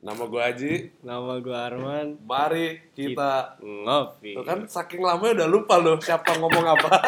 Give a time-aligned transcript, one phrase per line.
[0.00, 0.72] Nama gue Aji.
[1.02, 2.06] Nama gue Arman.
[2.24, 4.32] Mari kita Ngopi.
[4.32, 6.88] Tuh kan saking lama udah lupa loh siapa ngomong apa.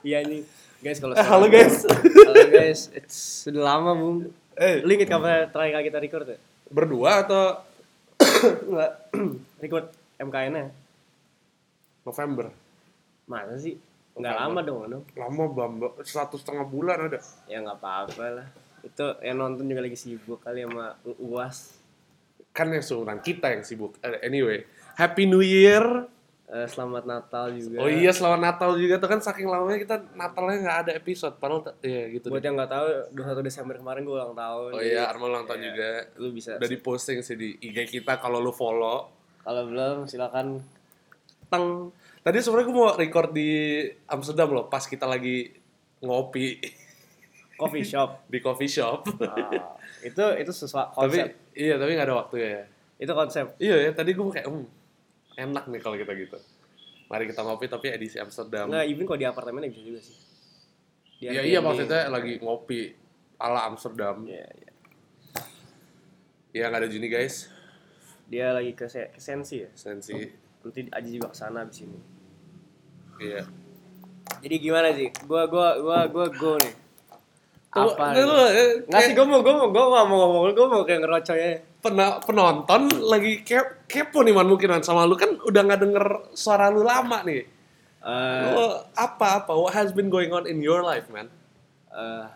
[0.00, 0.40] Iya nih.
[0.80, 1.84] Guys kalau Eh, halo guys.
[2.28, 2.88] Halo guys.
[2.96, 4.32] It's sudah lama, Bung.
[4.56, 6.38] eh, Lu inget kapan terakhir kali kita record ya?
[6.72, 7.60] berdua atau
[8.64, 8.92] Enggak.
[9.60, 10.72] record MKN-nya.
[12.00, 12.48] November?
[13.28, 13.76] Masa sih?
[14.16, 14.98] Enggak lama dong, no?
[15.12, 17.20] Lama belum satu setengah bulan ada.
[17.44, 18.46] Ya nggak apa-apa lah.
[18.82, 21.76] Itu yang nonton juga lagi sibuk kali sama UAS.
[22.50, 23.96] Kan yang seumuran kita yang sibuk.
[24.00, 25.82] Eh, Anyway, Happy New Year.
[26.50, 27.78] Eh, selamat Natal juga.
[27.78, 31.38] Oh iya, selamat Natal juga tuh kan saking lamanya kita Natalnya nggak ada episode.
[31.38, 32.26] Padahal ya gitu.
[32.26, 32.46] Buat deh.
[32.50, 34.70] yang nggak tahu, 21 Desember kemarin gue ulang tahun.
[34.74, 35.68] Oh iya, Arman ulang tahun Iya.
[35.70, 35.88] juga.
[36.18, 36.58] Lu bisa.
[36.58, 39.06] Udah diposting sih di IG kita kalau lu follow.
[39.40, 40.58] Kalau belum silakan
[41.46, 43.48] teng Tadi sebenarnya gue mau record di
[44.04, 45.48] Amsterdam loh, pas kita lagi
[46.00, 46.60] ngopi
[47.60, 48.10] coffee shop.
[48.32, 49.04] di coffee shop.
[49.20, 51.36] Ah, itu itu sesuatu tapi konsep.
[51.52, 52.62] iya, tapi nggak ada waktu ya.
[52.96, 53.46] itu konsep.
[53.56, 54.64] Iya ya, tadi gue kayak, hmm,
[55.36, 56.36] enak nih kalau kita gitu.
[57.06, 58.68] Mari kita ngopi tapi edisi Amsterdam.
[58.68, 60.16] Nggak, even kalau di apartemen bisa juga sih.
[61.16, 61.48] Di Iya Airbnb.
[61.48, 62.80] iya maksudnya lagi ngopi
[63.36, 64.24] ala Amsterdam.
[64.24, 64.70] Iya, iya.
[66.50, 67.46] Iya nggak ada Juni guys.
[68.26, 69.70] Dia lagi ke, se- ke Sensi ya.
[69.74, 70.14] Sensi.
[70.60, 71.98] Nanti Aji juga ke sana abis ini.
[73.16, 73.42] Iya.
[74.40, 75.08] Jadi gimana sih?
[75.24, 76.74] Gua gua gua gua go nih.
[77.70, 78.04] Apa?
[78.12, 81.40] tuh, eh, Nggak sih, gue mau, gue mau, gue mau ngomong, gue mau kayak ngerocoy
[81.78, 86.04] pena- penonton lagi ke kepo nih man mungkin Man, sama lu kan udah nggak denger
[86.32, 87.46] suara lu lama nih.
[88.00, 89.52] Eh, Lu apa apa?
[89.52, 91.30] What has been going on in your life man?
[91.90, 92.26] eh,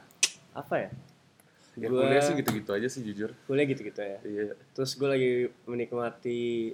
[0.52, 0.90] apa ya?
[1.74, 3.34] Ya, Gua- kuliah sih gitu-gitu aja sih jujur.
[3.44, 4.18] Kuliah gitu-gitu ya.
[4.20, 4.54] Iya.
[4.70, 5.32] Terus gue lagi
[5.64, 6.70] menikmati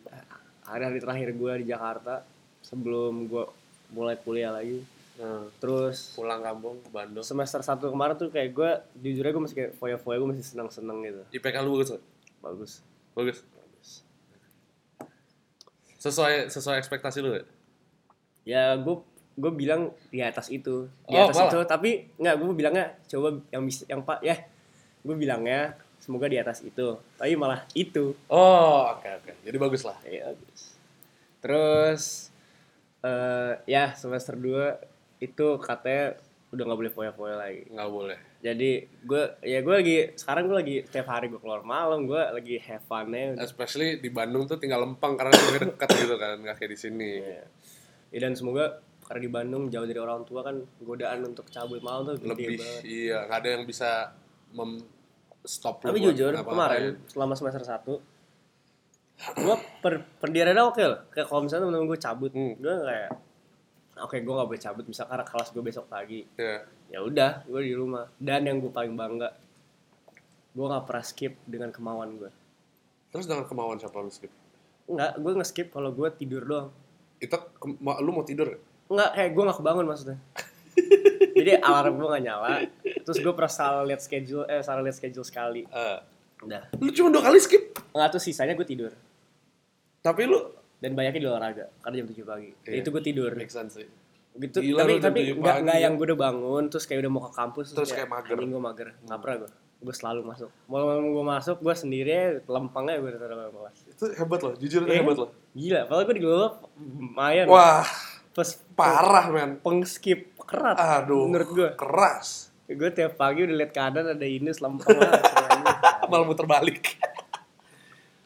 [0.63, 2.21] hari-hari terakhir gue di Jakarta
[2.61, 3.45] sebelum gue
[3.91, 4.85] mulai kuliah lagi.
[5.21, 7.21] Nah, Terus pulang kampung ke Bandung.
[7.21, 10.99] semester satu kemarin tuh kayak gue jujur aja gue masih kayak foya-foya gue masih seneng-seneng
[11.03, 11.23] gitu.
[11.31, 12.05] IPK lu bagus nggak?
[12.41, 12.73] Bagus.
[13.13, 13.39] Bagus.
[15.99, 17.37] Sesuai sesuai ekspektasi lu?
[18.43, 18.97] Ya gue
[19.37, 21.53] gue bilang di atas itu, di Oh, atas malah.
[21.53, 21.59] itu.
[21.67, 24.37] Tapi nggak gue bilangnya coba yang bisa yang pak ya.
[25.01, 26.97] Gue bilangnya semoga di atas itu.
[27.15, 28.17] Tapi malah itu.
[28.27, 29.33] Oh, oke oke.
[29.45, 30.01] Jadi bagus lah.
[30.03, 30.63] Iya bagus.
[31.41, 32.05] Terus
[33.01, 34.90] eh ya semester 2
[35.21, 36.17] itu katanya
[36.51, 37.63] udah nggak boleh foya-foya lagi.
[37.69, 38.19] Nggak boleh.
[38.41, 38.71] Jadi
[39.01, 42.83] gue ya gue lagi sekarang gue lagi setiap hari gue keluar malam gue lagi have
[42.83, 43.37] fun-nya.
[43.39, 47.11] Especially di Bandung tuh tinggal lempeng karena lebih dekat gitu kan, nggak kayak di sini.
[47.21, 47.45] Iya.
[48.11, 52.09] Ya, dan semoga karena di Bandung jauh dari orang tua kan godaan untuk cabut malam
[52.09, 52.83] tuh Lebih banget.
[52.83, 54.11] iya, nggak ada yang bisa
[54.51, 54.83] mem
[55.41, 56.51] stop Tapi jujur ngapa-ngapain.
[56.51, 57.97] kemarin selama semester 1
[59.37, 60.99] gue per pendiarannya oke loh.
[61.09, 62.57] Kayak kalau misalnya temen gue cabut, Hmm.
[62.57, 63.11] gue kayak
[64.01, 66.21] oke gue gak boleh cabut misalkan karena kelas gue besok pagi.
[66.37, 66.59] Iya.
[66.91, 68.11] Ya udah, gue di rumah.
[68.19, 69.31] Dan yang gue paling bangga,
[70.51, 72.31] gue gak pernah skip dengan kemauan gue.
[73.11, 74.31] Terus dengan kemauan siapa lu skip?
[74.91, 76.69] Enggak, gue nge-skip kalau gue tidur doang.
[77.23, 77.37] Itu
[78.03, 78.55] lu mau tidur?
[78.55, 78.63] nggak?
[78.91, 80.19] Enggak, kayak gue gak kebangun maksudnya.
[81.39, 82.49] Jadi alarm gue gak nyala.
[82.83, 85.63] Terus gue pernah salah liat schedule, eh salah liat schedule sekali.
[85.67, 85.99] Eh,
[86.41, 86.73] Udah.
[86.81, 88.93] lu cuma dua kali skip, Enggak tuh sisanya gue tidur.
[90.01, 90.41] tapi lu
[90.81, 92.51] Dan banyaknya di olahraga, karena jam 7 pagi.
[92.65, 92.81] Iya.
[92.81, 93.31] Itu gue tidur.
[93.33, 93.89] make sense sih.
[94.33, 95.61] Gitu, Gila tapi tapi 7 enggak, pagi.
[95.61, 97.65] enggak yang gue udah bangun, terus kayak udah mau ke kampus.
[97.71, 98.35] Terus kayak mager.
[98.35, 98.89] Anjing gue mager.
[99.03, 99.51] Nggak pernah gue.
[99.81, 100.49] Gue selalu masuk.
[100.67, 103.77] Malam gue masuk, gue sendiri, lempengnya gue taruh kelas.
[103.87, 105.01] Itu hebat loh, jujur itu Iya.
[105.01, 105.31] hebat loh.
[105.53, 107.47] Gila, padahal gue di luar lumayan.
[107.47, 107.85] Wah,
[108.31, 109.59] Terus parah men.
[109.59, 110.79] pengskip kerat.
[110.79, 111.69] Aduh, Menurut gue.
[111.75, 112.49] keras.
[112.65, 115.13] Gue tiap pagi udah liat keadaan ada ini lempeng lah.
[116.11, 116.95] Malah muter balik.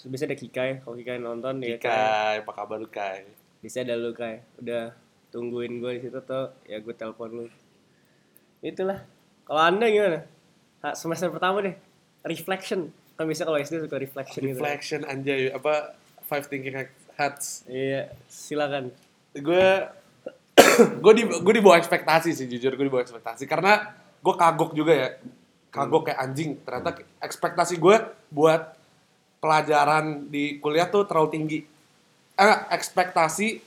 [0.05, 1.91] Biasanya ada Kikai, kalau Kikai nonton ya kan.
[1.91, 3.25] Kai, apa kabar lu Kai?
[3.65, 4.45] Bisa ada lu Kai.
[4.61, 4.93] Udah
[5.33, 7.47] tungguin gue di situ tuh, ya gue telepon lu.
[8.61, 9.03] Itulah.
[9.45, 10.25] Kalau anda gimana?
[10.85, 11.77] Ha, semester pertama deh,
[12.25, 12.93] reflection.
[13.17, 14.61] Kan biasa kalau SD suka reflection gitu.
[14.61, 16.77] Reflection anjay, apa Five Thinking
[17.17, 17.65] Hats.
[17.69, 18.91] Iya, silakan.
[19.37, 19.89] Gue
[21.05, 24.73] gue di gue di bawah ekspektasi sih jujur gue di bawah ekspektasi karena gue kagok
[24.73, 25.09] juga ya
[25.71, 27.97] kagok kayak anjing ternyata ekspektasi gue
[28.31, 28.75] buat
[29.45, 31.59] pelajaran di kuliah tuh terlalu tinggi
[32.35, 33.61] eh ekspektasi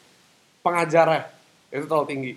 [0.60, 1.30] pengajarnya
[1.70, 2.34] itu terlalu tinggi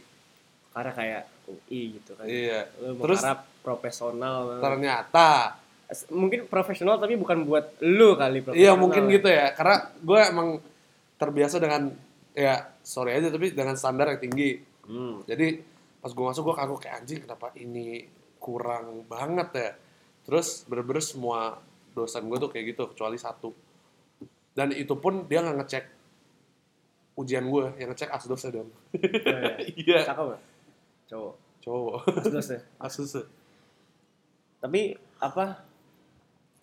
[0.70, 2.24] Karena kayak UI gitu kan.
[2.24, 4.60] iya Lu terus berharap profesional.
[4.60, 5.56] ternyata
[6.06, 8.62] Mungkin profesional tapi bukan buat lu kali profesional.
[8.62, 10.48] iya mungkin gitu ya karena gue emang
[11.16, 11.90] terbiasa dengan
[12.30, 14.50] ya sorry aja tapi dengan standar yang tinggi
[14.80, 15.22] Hmm.
[15.22, 15.62] jadi
[15.98, 18.02] pas gue masuk gue kagok kayak anjing kenapa ini
[18.38, 19.70] kurang banget ya
[20.24, 21.58] terus bener-bener semua
[21.92, 23.50] dosen gue tuh kayak gitu kecuali satu
[24.50, 25.84] dan itu pun dia nggak ngecek
[27.14, 29.54] ujian gue yang ngecek asdos dong Oh, iya.
[29.82, 30.42] iya Cakep gak?
[31.06, 31.34] Cowok.
[31.60, 31.94] cowok
[32.32, 32.62] deh.
[32.78, 33.12] asus
[34.58, 34.80] Tapi
[35.18, 35.60] apa?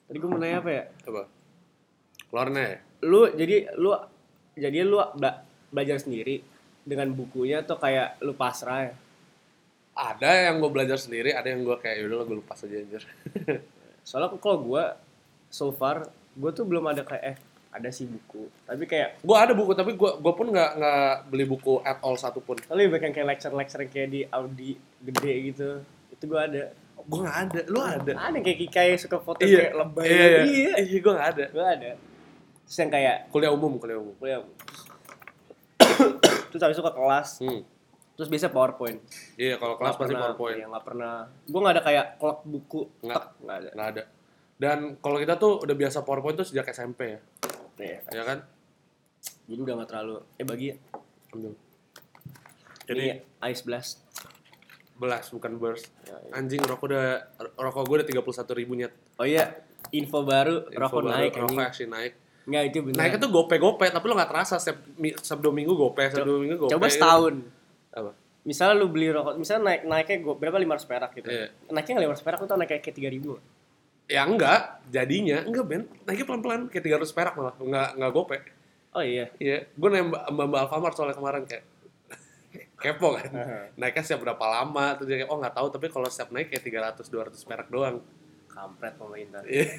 [0.04, 1.24] tadi gue mau nanya apa ya Apa?
[2.28, 2.78] Keluarnya ya?
[3.00, 3.94] lu jadi lu
[4.54, 6.42] jadi lu bela- belajar sendiri
[6.82, 8.94] dengan bukunya atau kayak lu pasrah ya
[9.94, 13.02] Ada yang gue belajar sendiri, ada yang gue kayak yaudah gue lupa saja anjir.
[14.08, 14.84] soalnya kalau gue
[15.58, 17.38] so far gue tuh belum ada kayak eh
[17.70, 21.46] ada sih buku tapi kayak gue ada buku tapi gue gue pun nggak nggak beli
[21.46, 22.58] buku at all satupun.
[22.68, 25.70] lebih baik yang kayak lecture-lecture yang kayak di Audi gede gitu
[26.10, 26.64] itu gue ada
[27.00, 28.12] Gue nggak ada, lu ada.
[28.20, 30.72] ada yang kayak Kikai suka foto Iya, kayak lebay iya, iya, iya.
[30.84, 31.46] iya gue nggak ada.
[31.48, 31.92] gue ada
[32.62, 34.12] terus yang kayak Kuliah umum, kuliah umum.
[34.14, 34.44] gue yang
[36.48, 37.62] terus habis itu ke kelas Hmm.
[38.14, 39.00] terus biasa powerpoint
[39.36, 40.58] Iya, kalau kelas Nggak pasti pernah- PowerPoint.
[40.58, 41.14] iya, nggak pernah
[41.44, 43.24] gue nggak ada kayak klok buku Nggak.
[43.40, 44.04] nggak ada Nggak ada.
[44.58, 47.20] Dan kalau kita tuh udah biasa PowerPoint tuh sejak SMP ya,
[47.78, 48.00] Iya.
[48.12, 48.40] ya kan?
[49.46, 50.76] jadi udah nggak terlalu eh bagi ya
[51.30, 51.54] Ambil.
[52.84, 54.04] jadi Jadi ice blast
[54.98, 55.94] belas bukan burst.
[56.04, 56.32] Ya, ya.
[56.34, 57.06] Anjing rokok udah
[57.56, 58.90] rokok gue udah tiga puluh satu ribu nyet.
[59.16, 62.14] oh iya info baru Info rokok baru, naik Rokok anjing actually naik.
[62.44, 64.80] nggak itu bener Naiknya tuh gope gope tapi lo nggak terasa setiap
[65.18, 66.72] setiap dua minggu gope, setiap dua minggu gope.
[66.74, 67.36] coba setahun
[67.94, 68.12] Apa?
[68.42, 71.48] misalnya lu beli rokok misalnya naik naiknya gua, berapa 500 perak gitu Iya.
[71.70, 73.38] naiknya nggak 500 perak lu tau naik kayak tiga ribu
[74.08, 75.84] Ya enggak, jadinya enggak Ben.
[76.02, 78.38] Naiknya pelan-pelan kayak 300 perak malah, enggak enggak gope.
[78.90, 81.64] oh iya Iya, gue nembak mbak mbak Alfamart soalnya kemarin kayak
[82.82, 83.30] kepo kan.
[83.76, 86.64] Naiknya setiap berapa lama dia kayak oh nggak tahu tapi kalau setiap naik kayak
[86.96, 88.00] 300 200 perak doang.
[88.48, 89.70] kampret pemerintah Iya.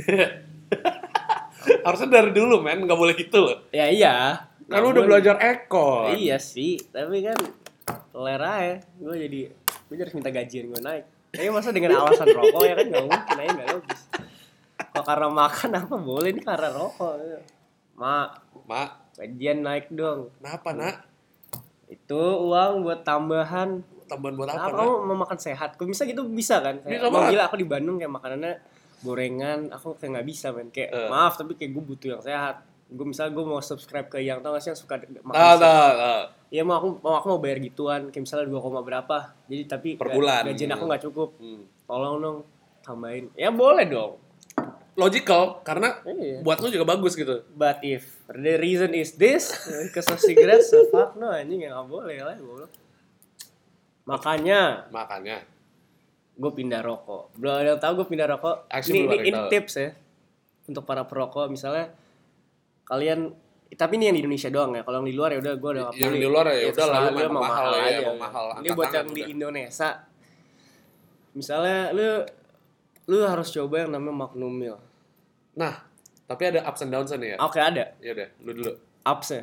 [1.84, 3.56] Harusnya dari dulu men, nggak boleh gitu loh.
[3.70, 6.12] ya iya Kan lu udah belajar ekor.
[6.12, 7.34] iya sih tapi kan
[8.12, 9.40] lera ya gue jadi
[9.88, 13.36] gue harus minta gajian gue naik tapi masa dengan alasan rokok ya kan nggak mungkin
[13.36, 14.00] aja nggak logis.
[14.88, 17.12] Kok karena makan apa boleh ini karena rokok
[17.94, 18.28] mak
[18.68, 20.28] Mak, gajian naik dong.
[20.38, 20.96] Kenapa nak?
[21.88, 23.80] itu uang buat tambahan.
[24.04, 25.80] Tambahan buat apa kamu mau makan sehat?
[25.80, 26.20] Kok bisa gitu?
[26.28, 26.84] Bisa kan?
[26.84, 28.52] Kayak, Bisa mau gila aku di Bandung kayak makanannya
[29.00, 29.72] gorengan.
[29.72, 30.68] Aku kayak nggak bisa men.
[30.68, 31.08] Kayak Eh.
[31.08, 32.60] maaf tapi kayak gue butuh yang sehat.
[32.88, 35.60] Gue misalnya gue mau subscribe ke yang tau gak sih yang suka makan Tahu sehat.
[35.60, 36.22] tahu tahu.
[36.48, 40.08] Iya mau aku mau aku mau bayar gituan kayak misalnya 2, berapa jadi tapi Per
[40.08, 40.46] bulan.
[40.46, 41.68] gajian aku nggak cukup Hmm.
[41.84, 42.38] tolong dong
[42.80, 44.16] tambahin ya boleh dong
[44.94, 46.40] Logical karena Iya.
[46.40, 47.44] buat lu juga bagus gitu.
[47.52, 49.52] but if the reason is this
[49.84, 52.72] because of cigarettes so fuck no anjing ya nggak boleh lah goblok
[54.04, 55.44] makanya Makanya.
[56.34, 59.50] gue pindah rokok belum ada yang tahu gue pindah rokok Actually, ini ini, tahu.
[59.50, 59.90] tips ya
[60.64, 61.92] untuk para perokok misalnya
[62.84, 63.36] kalian
[63.70, 65.84] tapi ini yang di Indonesia doang ya kalau yang di luar ya udah gue udah
[65.92, 68.08] Yang di luar ya udah terserah lah, lu memang mau mahal ya, aja.
[68.14, 69.28] mahal, ini buat yang di udah.
[69.30, 69.88] Indonesia
[71.32, 72.08] misalnya lu
[73.06, 74.76] lu harus coba yang namanya Magnum Mil
[75.54, 75.74] Nah,
[76.24, 77.36] tapi ada ups and downs nih ya.
[77.38, 78.72] oke ada Ya udah, lu dulu.
[79.04, 79.42] ups ya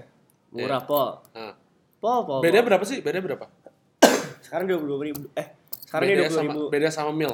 [0.50, 1.54] murah pol Nah,
[1.98, 2.66] pol pol beda pol.
[2.66, 3.00] berapa sih?
[3.00, 3.46] Beda berapa?
[4.46, 5.48] sekarang dua puluh ribu eh
[5.84, 7.34] sekarang dia dua puluh ribu beda sama mil.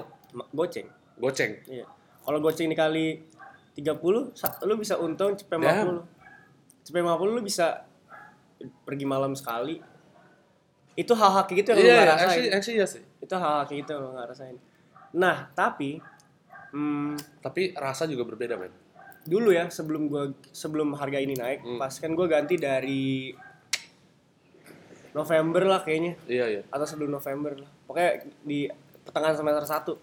[0.52, 1.54] Goceng Goceng.
[1.68, 1.86] Iya.
[2.20, 3.22] Kalau goceng dikali
[3.74, 6.02] 30, sa- lu bisa untung cepet Damn.
[6.02, 6.21] 50.
[6.82, 7.86] Cepet 50 lu bisa
[8.84, 9.78] pergi malam sekali.
[10.94, 12.28] Itu hal-hal kayak gitu yang lu Iya, gak iya, rasain.
[12.28, 13.02] actually, actually iya sih.
[13.18, 14.58] Itu hal-hal kayak gitu yang lu gak rasain.
[15.14, 15.90] Nah, tapi
[16.70, 18.72] hmm, Tapi rasa juga berbeda, men.
[19.22, 21.78] dulu ya sebelum gua sebelum harga ini naik, Hmm.
[21.78, 23.30] pas kan gua ganti dari
[25.12, 26.62] November lah kayaknya Iya, iya.
[26.66, 27.70] atau sebelum November lah.
[27.86, 28.12] Pokoknya
[28.42, 28.66] di
[29.04, 29.94] pertengahan semester 1.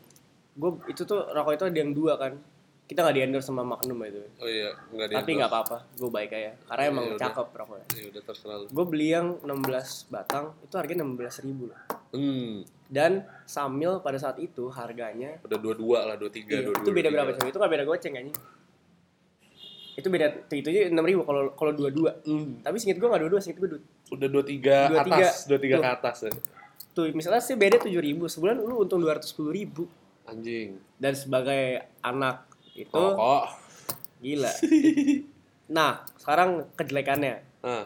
[0.55, 2.37] Gue itu tuh rokok itu ada yang dua kan.
[2.89, 4.25] Kita nggak di endorse sama Magnum itu.
[4.41, 6.53] Oh iya, enggak Tapi nggak apa-apa, gue baik aja.
[6.65, 7.21] Karena Iya, emang udah.
[7.21, 7.87] cakep rokoknya.
[7.93, 8.57] Ya udah terserah.
[8.67, 11.81] Gue beli yang 16 batang, itu harganya 16 ribu loh.
[12.11, 13.13] Hmm, Dan
[13.45, 16.81] Samil pada saat itu harganya, udah dua-dua lah, dua-tiga, iya, dua-dua.
[16.81, 17.47] itu beda berapa coba?
[17.47, 18.35] Itu nggak beda goceng kayaknya.
[19.93, 22.11] Itu beda, itu aja 6 ribu kalau kalau dua-dua.
[22.23, 23.71] Hmm, Tapi singkat gue nggak dua-dua, singkat gue
[24.09, 25.21] udah dua-tiga Dua-tiga.
[25.21, 25.83] atas, dua-tiga Tuh.
[25.83, 26.17] ke atas.
[26.23, 26.33] ya.
[26.91, 29.85] tuh misalnya sih beda 7 ribu, sebulan lu untung 210 ribu.
[30.25, 30.81] Anjing.
[30.97, 31.63] Dan sebagai
[32.01, 32.48] anak
[32.79, 33.45] itu Rokok.
[34.19, 34.53] gila.
[35.69, 37.85] Nah, sekarang kejelekannya, Nah,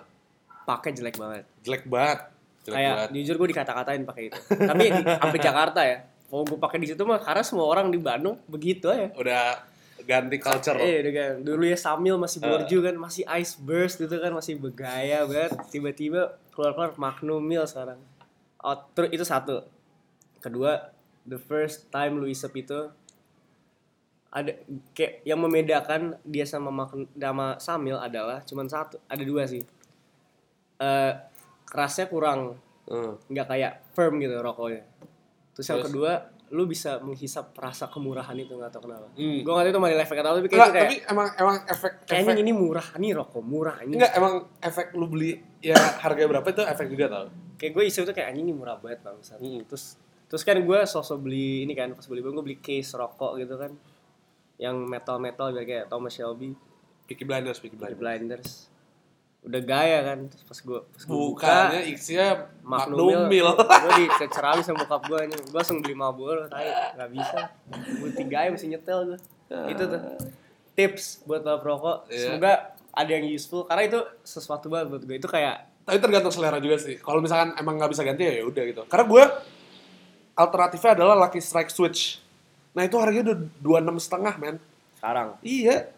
[0.62, 1.42] pakai jelek banget.
[1.61, 2.30] jelek banget.
[2.62, 3.08] Jelek kayak banget.
[3.12, 5.99] jujur gue dikata-katain pakai itu tapi di, sampai Jakarta ya
[6.30, 9.66] kalau gue pakai di situ mah karena semua orang di Bandung begitu ya Udah
[10.00, 10.78] ganti culture.
[10.78, 14.54] eh udah kan dulu ya Samil masih borju kan masih ice burst gitu kan masih
[14.56, 17.99] bergaya banget tiba-tiba keluar-keluar Magnum Mil sekarang
[18.58, 19.66] oh itu satu
[20.38, 20.94] kedua
[21.25, 22.94] the first time lu isep itu
[24.32, 24.52] ada
[24.96, 29.60] kayak yang membedakan dia sama sama Samil adalah cuman satu ada dua sih
[30.80, 31.12] eh
[31.68, 33.14] kerasnya kurang Hmm.
[33.30, 34.82] nggak kayak firm gitu rokoknya.
[35.54, 35.88] Terus yang Terus?
[35.94, 36.12] kedua,
[36.52, 39.06] lu bisa menghisap rasa kemurahan itu nggak tahu kenapa.
[39.14, 39.40] Hmm.
[39.40, 42.32] Gue nggak tahu itu malah efek atau tapi kayaknya kayak tapi emang emang efek kayaknya
[42.34, 43.94] efek ini murah, ini rokok murah ini.
[43.96, 45.30] enggak emang efek lu beli
[45.62, 47.26] ya harganya berapa itu efek juga tau.
[47.56, 49.16] Kayak gue isep tuh kayak anjing ini murah banget bang.
[49.22, 49.62] Hmm.
[49.70, 49.84] Terus
[50.26, 53.72] terus kan gue sosok beli ini kan pas beli gue beli case rokok gitu kan.
[54.61, 56.52] Yang metal metal biar kayak Thomas Shelby
[57.09, 58.00] Peaky Blinders, Peaky Peaky Blinders.
[58.00, 58.50] Blinders
[59.42, 62.26] udah gaya kan terus pas gue pas buka Bukannya X-nya
[62.62, 63.59] Magnum Magnum Mil, Mil.
[63.82, 63.92] gue
[64.23, 68.99] dicerami sama bokap gue gue langsung beli Marlboro, tapi nggak bisa, gue tiga mesti nyetel
[69.11, 69.18] gue,
[69.66, 70.00] itu tuh
[70.78, 72.38] tips buat perokok, Iya.
[72.38, 72.52] semoga
[72.94, 76.78] ada yang useful, karena itu sesuatu banget buat gue, itu kayak Tapi tergantung selera juga
[76.78, 76.94] sih.
[77.02, 78.82] Kalau misalkan emang nggak bisa ganti ya udah gitu.
[78.87, 79.25] Karena gue
[80.38, 82.23] alternatifnya adalah Lucky Strike Switch.
[82.72, 84.56] Nah itu harganya udah dua enam setengah men.
[84.96, 85.90] sekarang, Iya.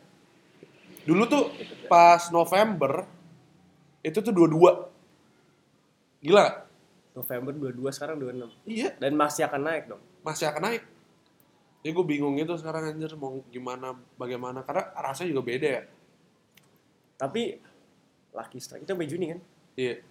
[1.05, 1.53] Dulu tuh
[1.87, 3.05] pas November
[4.01, 4.73] itu tuh dua dua.
[6.25, 6.57] Gila gak?
[7.15, 8.91] November 22 sekarang 26 Iya.
[8.99, 10.03] dan masih akan naik dong.
[10.27, 10.83] Masih akan naik.
[11.85, 15.83] Jadi gue bingung itu sekarang anjir mau gimana bagaimana karena rasanya juga beda ya.
[17.21, 17.61] Tapi
[18.35, 19.41] Lucky Strike itu sampai Juni kan?
[19.79, 20.03] Iya.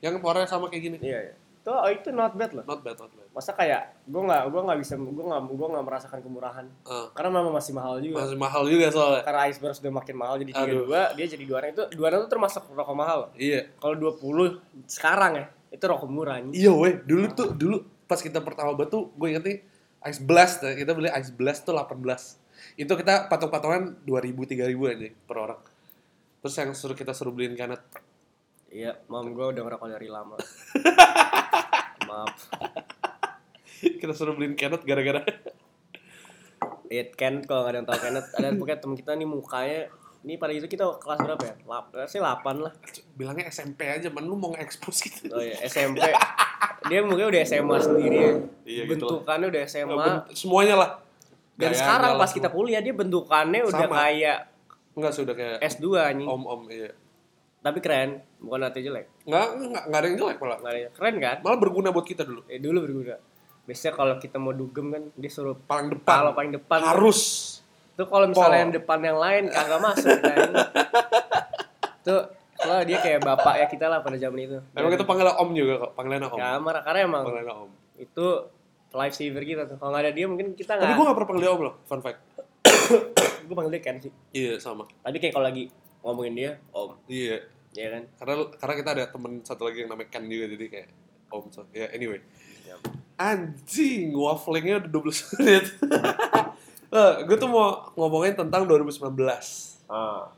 [0.00, 0.96] Yang warnanya sama kayak gini.
[1.02, 1.34] Iya, iya.
[1.66, 2.62] Itu oh, itu not bad loh.
[2.62, 3.26] Not bad, not bad.
[3.34, 6.62] Masa kayak gue nggak gue nggak bisa gue nggak gue nggak merasakan kemurahan.
[6.86, 8.22] Eh, Karena memang masih mahal juga.
[8.22, 9.26] masih mahal juga soalnya.
[9.26, 10.86] Karena iceberg sudah makin mahal jadi Aduh.
[10.86, 13.18] 32, dia jadi 26 itu 26 itu termasuk rokok mahal.
[13.26, 13.30] loh.
[13.34, 13.60] Iya.
[13.82, 16.38] Kalau 20 sekarang ya, itu rokok murah.
[16.54, 19.58] Iya weh, dulu tuh dulu pas kita pertama banget tuh gue inget nih
[20.06, 20.70] Ice Blast ya.
[20.78, 21.98] kita beli Ice Blast tuh 18.
[22.78, 25.58] Itu kita patung-patungan 2000 3000 aja per orang.
[26.46, 27.82] Terus yang suruh kita suruh beliin kanet.
[28.76, 30.36] Iya, mam gue udah ngerokok dari lama.
[32.08, 32.36] Maaf.
[33.76, 35.20] kita suruh beliin kanet gara-gara
[36.88, 39.80] It Ken kalau nggak ada yang tahu Kenneth, ada pokoknya temen kita nih mukanya
[40.22, 41.54] ini pada itu kita kelas berapa ya?
[41.64, 42.72] Lap, sih 8 lah.
[43.14, 45.30] bilangnya SMP aja, man lu mau nge-expose gitu.
[45.30, 46.02] Oh ya, SMP.
[46.86, 48.32] Dia mukanya udah SMA sendiri ya.
[48.66, 49.94] Iya, gitu bentukannya udah SMA.
[49.94, 50.90] Ben- Semuanya lah.
[51.56, 53.94] Dan Gayanya sekarang pas kita kuliah dia bentukannya udah Sama.
[54.04, 54.38] kayak
[54.92, 56.28] Enggak sudah kayak S2 anjing.
[56.28, 56.90] om-om iya.
[57.58, 59.06] Tapi keren, bukan arti jelek.
[59.24, 60.58] Enggak, enggak, enggak ada yang jelek malah.
[60.58, 61.36] Nggak ada- Keren kan?
[61.40, 62.46] Malah berguna buat kita dulu.
[62.46, 63.16] Eh dulu berguna.
[63.64, 66.14] Biasanya kalau kita mau dugem kan dia suruh Paling depan.
[66.16, 66.78] kalau paling depan.
[66.84, 67.20] harus.
[67.92, 68.62] Tuh kalau misalnya Pol.
[68.62, 70.38] yang depan yang lain kagak masuk kan.
[72.02, 72.20] Tuh
[72.56, 74.58] kalau dia kayak bapak ya kita lah pada zaman itu.
[74.72, 76.38] Emang kita panggilnya om juga kok, panggilannya om.
[76.38, 77.70] Ya marah karena emang Panggilannya om.
[77.96, 78.26] itu
[78.92, 79.76] lifesaver kita tuh.
[79.76, 80.94] Kalau nggak ada dia mungkin kita Tapi nggak.
[80.94, 82.18] gue gak pernah panggil dia om loh, fun fact.
[83.46, 84.12] gue panggil dia Ken sih.
[84.30, 84.84] Iya, sama.
[85.00, 85.66] Tapi kayak kalau lagi
[86.06, 87.42] ngomongin dia, om, Iya.
[87.74, 88.02] ya kan.
[88.14, 90.88] Karena karena kita ada temen satu lagi yang namanya Ken juga, jadi kayak
[91.34, 91.50] om.
[91.50, 92.22] So, ya, anyway.
[92.62, 92.78] Ya.
[93.18, 95.66] Anjing, wafflingnya udah 12 menit.
[96.94, 99.02] eh, gue tuh mau ngomongin tentang 2019.
[99.90, 100.30] Ah.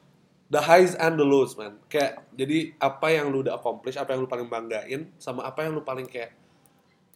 [0.48, 1.76] The highs and the lows, man.
[1.92, 5.76] Kayak, jadi apa yang lu udah accomplish, apa yang lu paling banggain, sama apa yang
[5.76, 6.32] lu paling kayak,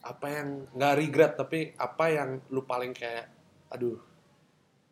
[0.05, 3.33] apa yang nggak regret, tapi apa yang lu paling kayak,
[3.73, 3.97] aduh,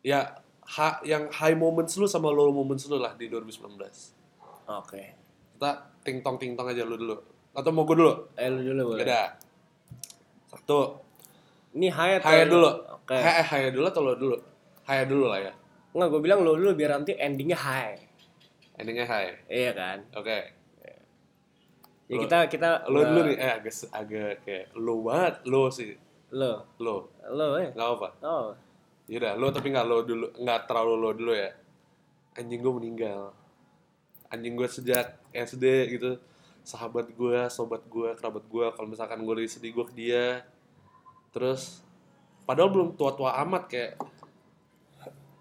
[0.02, 3.78] ya, ha, yang high moments lu sama low moments lu lah di 2019.
[4.70, 5.02] Oke.
[5.58, 5.70] Kita
[6.02, 7.16] ting tong ting tong aja lu dulu.
[7.52, 8.14] Atau mau gue dulu?
[8.38, 9.04] Eh lu dulu boleh.
[9.04, 9.36] Beda.
[10.48, 10.98] Satu.
[11.72, 12.68] Ini high atau Haya dulu.
[13.00, 13.16] Oke.
[13.16, 14.36] Haya, eh, haya dulu atau lo dulu?
[14.84, 15.52] Haya dulu lah ya.
[15.92, 17.96] Enggak, gue bilang lo dulu biar nanti endingnya high.
[18.76, 19.32] Endingnya high.
[19.48, 19.98] Iya kan?
[20.16, 20.62] Oke.
[22.12, 25.96] Ya Lo- kita kita Lo dulu nih, eh agak agak kayak lo banget, lo sih,
[26.28, 26.68] Lo.
[26.76, 27.08] lo.
[27.32, 27.72] Lo ya.
[27.72, 28.08] Gak apa.
[28.20, 28.52] Oh.
[29.10, 31.50] Yaudah, lo tapi nggak lo dulu, nggak terlalu lo dulu ya.
[32.38, 33.34] Anjing gue meninggal.
[34.30, 35.64] Anjing gue sejak SD
[35.98, 36.16] gitu.
[36.62, 38.66] Sahabat gue, sobat gue, kerabat gue.
[38.72, 40.46] Kalau misalkan gue lagi sedih gue ke dia.
[41.34, 41.82] Terus,
[42.46, 43.92] padahal belum tua-tua amat kayak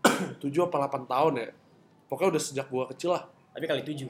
[0.41, 1.50] 7 apa 8 tahun ya.
[2.10, 3.24] Pokoknya udah sejak gue kecil lah.
[3.53, 4.10] Tapi kali 7.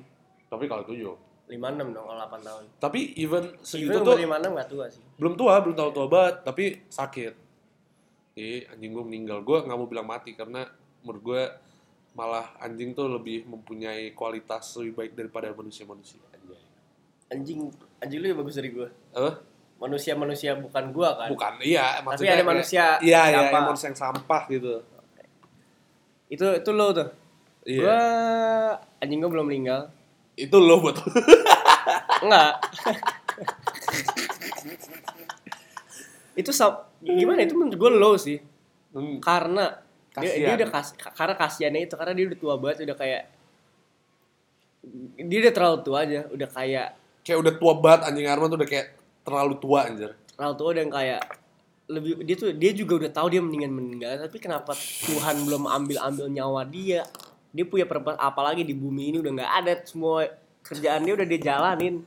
[0.49, 1.31] Tapi kalau 7.
[1.51, 2.63] 56 dong kalau 8 tahun.
[2.79, 5.03] Tapi even segitu Even tuh umur 56 gak tua sih.
[5.19, 7.33] belum tua, belum tahu tua banget, tapi sakit.
[8.41, 9.45] Jadi anjing gue meninggal.
[9.45, 10.65] Gue nggak mau bilang mati karena
[11.05, 11.41] menurut gue
[12.17, 16.17] malah anjing tuh lebih mempunyai kualitas lebih baik daripada manusia-manusia.
[17.29, 17.69] Anjing,
[18.01, 18.89] anjing lu ya bagus dari gue.
[19.13, 19.33] Eh?
[19.77, 21.29] Manusia-manusia bukan gua kan.
[21.29, 22.01] Bukan, iya.
[22.01, 23.53] Tapi maksudnya ada kayak- manusia Iya, iya, sampah.
[23.53, 24.73] yang manusia yang sampah gitu.
[26.25, 27.09] Itu itu lo tuh.
[27.63, 27.79] Iya.
[27.85, 27.99] Gua
[28.99, 29.81] anjing gua belum meninggal.
[30.33, 30.97] Itu lo buat
[32.25, 32.51] Enggak.
[36.41, 37.39] itu sab gimana?
[37.41, 38.37] Itu menurut gue low sih.
[38.91, 39.79] Hmm, Karena
[40.11, 43.23] dia, dia udah kas, karena kasiannya itu karena dia udah tua banget udah kayak
[45.15, 46.87] dia udah terlalu tua aja udah kayak
[47.23, 48.27] kayak udah tua banget anjing.
[48.27, 48.87] Arman tuh udah kayak
[49.23, 50.11] terlalu tua anjir.
[50.35, 51.21] terlalu tua dan kayak
[51.91, 54.73] lebih dia tuh dia juga udah tahu dia mendingan meninggal tapi kenapa
[55.05, 57.05] Tuhan belum ambil ambil nyawa dia?
[57.51, 60.27] Dia punya purpose apalagi di bumi ini udah nggak ada semua
[60.63, 62.03] kerjaan dia udah dia jalanin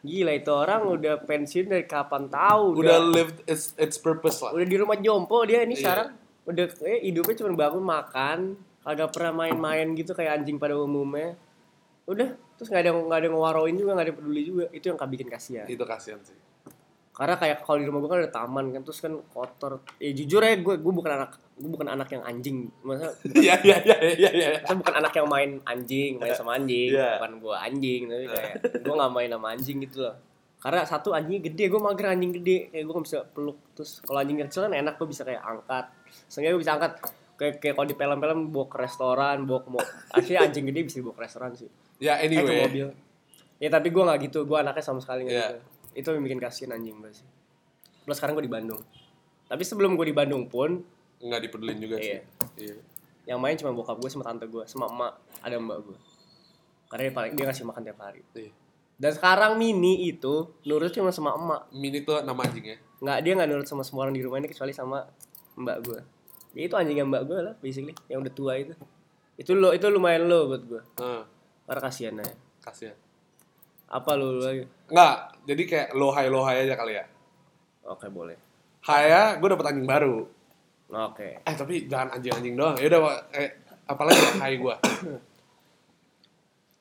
[0.00, 4.54] gila itu orang udah pensiun dari kapan tahu Udah udah lived its, its purpose lah.
[4.54, 5.82] udah di rumah jompo dia ini Iya.
[5.82, 6.08] sekarang
[6.44, 8.38] udah kayak hidupnya cuma bangun makan
[8.80, 11.36] kagak pernah main-main gitu kayak anjing pada umumnya
[12.08, 15.28] udah terus nggak ada nggak ada ngewaroin juga nggak ada peduli juga itu yang bikin
[15.28, 16.32] kasihan Itu kasihan sih.
[17.18, 19.82] Karena kayak kalau di rumah gue kan ada taman kan terus kan kotor.
[19.98, 22.70] Ya jujur ya gue gue bukan anak gue bukan anak yang anjing.
[22.86, 23.10] Masa
[23.42, 24.48] Iya iya iya iya iya.
[24.62, 26.94] saya bukan anak yang main anjing main sama anjing.
[26.94, 27.18] Iya.
[27.18, 28.52] bukan gue anjing tapi kayak
[28.86, 30.14] gue nggak main sama anjing gitu loh.
[30.62, 32.56] Karena satu anjingnya gede gue mager anjing gede.
[32.70, 33.58] Kayak gue gak bisa peluk.
[33.74, 35.84] Terus kalau anjing kecil kan enak gue bisa kayak angkat.
[36.30, 36.92] Sehingga gue bisa angkat.
[37.34, 39.70] Kayak kayak kalau di film-film bawa ke restoran bawa ke
[40.14, 41.66] akhirnya anjing gede bisa dibawa ke restoran sih.
[41.98, 42.62] Ya eh, ke anyway.
[42.62, 42.86] mobil.
[43.58, 44.46] Ya tapi gue nggak gitu.
[44.46, 45.48] Gue anaknya sama sekali nggak Iya.
[45.58, 47.26] gitu itu yang bikin kasihan anjing gue sih
[48.02, 48.78] plus sekarang gue di Bandung
[49.44, 50.78] tapi sebelum gue di Bandung pun
[51.18, 52.14] Nggak dipedulin juga sih.
[52.14, 52.22] Iya.
[52.54, 52.74] Iya.
[53.26, 55.98] yang main cuma bokap gue sama tante gue sama emak ada mbak gue
[56.86, 58.50] karena dia paling dia ngasih makan tiap hari Iya.
[58.96, 62.78] dan sekarang mini itu nurut cuma sama emak Mini tuh nama anjingnya.
[62.98, 65.04] nggak dia nggak nurut sama semua orang di rumah ini kecuali sama
[65.54, 66.00] mbak gue
[66.54, 68.72] ya itu anjingnya mbak gue lah basically yang udah tua itu
[69.36, 71.22] itu lo itu lumayan lo buat gue Heeh.
[71.64, 72.96] karena kasihan aja kasihan.
[73.88, 75.16] apa lo lagi Nggak,
[75.48, 77.04] jadi kayak lo hai lo hai aja kali ya.
[77.82, 78.36] oke boleh
[78.78, 80.28] Hai ya, gue dapet anjing baru.
[80.88, 82.76] oke Eh tapi jangan anjing-anjing doang.
[82.76, 83.00] Ya udah
[83.32, 83.48] eh
[83.84, 84.76] apalagi hai gua.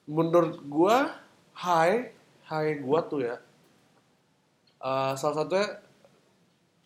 [0.05, 1.19] Menurut gua
[1.53, 2.11] hai
[2.45, 3.35] hai gua tuh ya.
[4.79, 5.67] eh, salah satunya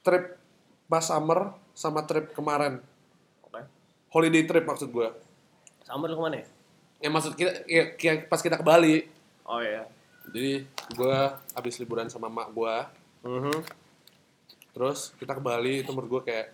[0.02, 0.40] trip
[0.88, 1.40] pas summer
[1.74, 2.82] sama trip kemarin.
[3.44, 3.62] oke
[4.10, 5.14] Holiday trip maksud gua.
[5.82, 6.48] sama lo ke mana ya
[7.00, 7.84] Ya maksud kita ya,
[8.26, 9.06] pas kita ke Bali.
[9.44, 9.86] oh iya
[10.30, 12.90] Jadi gua habis liburan sama mak gua.
[13.24, 13.62] Mhm.
[14.72, 16.48] Terus kita ke Bali itu menurut gue kayak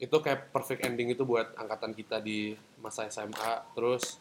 [0.00, 3.70] itu kayak perfect ending itu buat angkatan kita di masa SMA.
[3.72, 4.18] Terus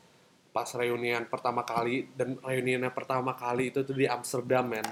[0.50, 4.86] pas reunian pertama kali dan reuniannya pertama kali itu tuh di Amsterdam men.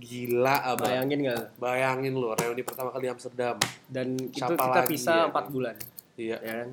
[0.00, 0.88] Gila abang.
[0.88, 3.56] bayangin nggak Bayangin lu reuni pertama kali di Amsterdam.
[3.84, 5.52] dan itu Siapa kita pisah ya, empat nih?
[5.52, 5.76] bulan
[6.16, 6.36] Iya.
[6.40, 6.68] ya kan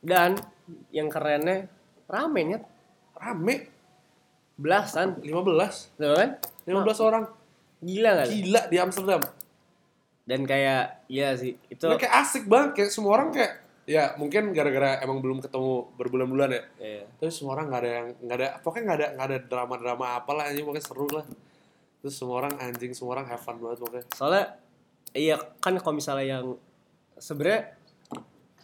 [0.00, 0.30] dan
[0.88, 1.68] yang kerennya
[2.06, 2.60] rame ya
[3.14, 3.54] Rame
[4.54, 5.98] belasan 15.
[5.98, 6.30] tuh kan
[6.66, 7.24] 15 orang.
[7.84, 8.30] gila lu?
[8.30, 9.22] Gila di Amsterdam.
[10.24, 14.56] dan kayak iya sih itu Ini kayak asik banget kayak semua orang kayak ya mungkin
[14.56, 16.62] gara-gara emang belum ketemu berbulan-bulan ya.
[16.80, 17.04] Iya.
[17.20, 20.06] terus semua orang nggak ada yang nggak ada pokoknya nggak ada nggak ada drama drama
[20.16, 21.26] apa lah ini pokoknya seru lah
[22.00, 24.56] terus semua orang anjing semua orang have fun banget pokoknya soalnya
[25.12, 26.56] iya kan kalau misalnya yang
[27.20, 27.76] sebenarnya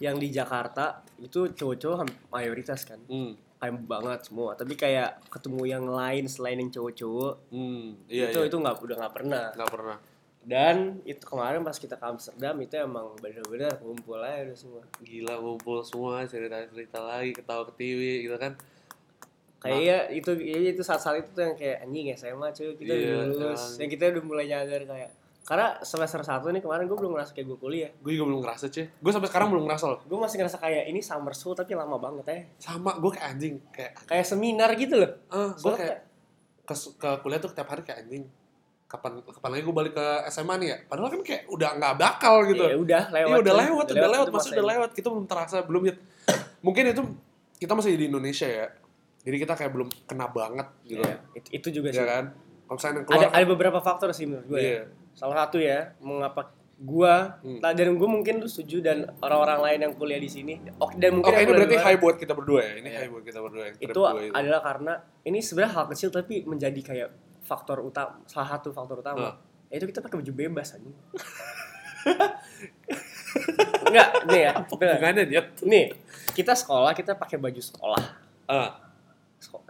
[0.01, 4.57] yang di Jakarta itu cowok-cowok mayoritas kan hmm kayak banget semua.
[4.57, 8.49] Tapi kayak ketemu yang lain selain yang cowok-cowok hmm iya itu iya.
[8.49, 9.47] itu nggak udah nggak pernah.
[9.53, 9.97] Nggak pernah.
[10.41, 14.83] Dan itu kemarin pas kita ke Amsterdam itu emang bener-bener ngumpul aja udah semua.
[15.05, 18.57] Gila ngumpul semua cerita cerita lagi ketawa ketiwi gitu kan.
[19.61, 23.05] Kayak ya itu ya, itu saat-saat itu tuh yang kayak anjing SMA cuy kita Iya,
[23.13, 23.63] udah lulus.
[23.77, 25.11] Yang kita udah mulai nyadar kayak
[25.51, 28.71] karena semester satu nih kemarin gue belum ngerasa kayak gue kuliah gue juga belum ngerasa
[28.71, 31.75] cuy gue sampai sekarang belum ngerasa loh gue masih ngerasa kayak ini summer school tapi
[31.75, 32.39] lama banget ya
[32.71, 35.99] sama gue kayak anjing kayak kayak seminar gitu loh ah gue Soalnya kayak
[36.63, 38.31] ke, ke kuliah tuh tiap hari kayak anjing
[38.87, 42.35] kapan kapan lagi gue balik ke SMA nih ya padahal kan kayak udah nggak bakal
[42.47, 44.91] gitu ya udah lewat Iya udah lewat, udah lewat, itu maksudnya udah lewat.
[44.99, 45.95] Kita belum terasa, belum ya.
[46.67, 47.03] Mungkin itu
[47.63, 48.67] kita masih di Indonesia ya.
[49.23, 51.07] Jadi kita kayak belum kena banget gitu.
[51.07, 52.25] Iya, itu, itu juga Ya sih kan?
[52.67, 54.75] Kalau misalnya yang ada keluar, ada beberapa faktor sih menurut gue Iya.
[54.75, 54.85] ya.
[55.21, 57.61] Salah satu ya mengapa gue Hmm.
[57.61, 61.13] nah, dan gue mungkin tuh setuju dan orang-orang lain yang kuliah di sini oke dan
[61.13, 62.73] mungkin Oke, yang ini berarti luar, high buat kita berdua ya.
[62.75, 62.99] Ini Iya.
[62.99, 64.33] high buat kita berdua yang itu gue itu.
[64.33, 67.09] adalah karena ini sebenarnya hal kecil tapi menjadi kayak
[67.43, 69.35] faktor utama salah satu faktor utama Nah.
[69.69, 70.97] yaitu kita pakai baju bebas anjing
[73.83, 74.53] Enggak, nih ya.
[74.65, 75.43] Hubungannya dia.
[75.63, 75.93] Nih,
[76.33, 78.03] kita sekolah kita pakai baju sekolah.
[78.47, 78.71] Ah,
[79.37, 79.63] Seko-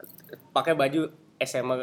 [0.51, 1.75] Pakai baju SMA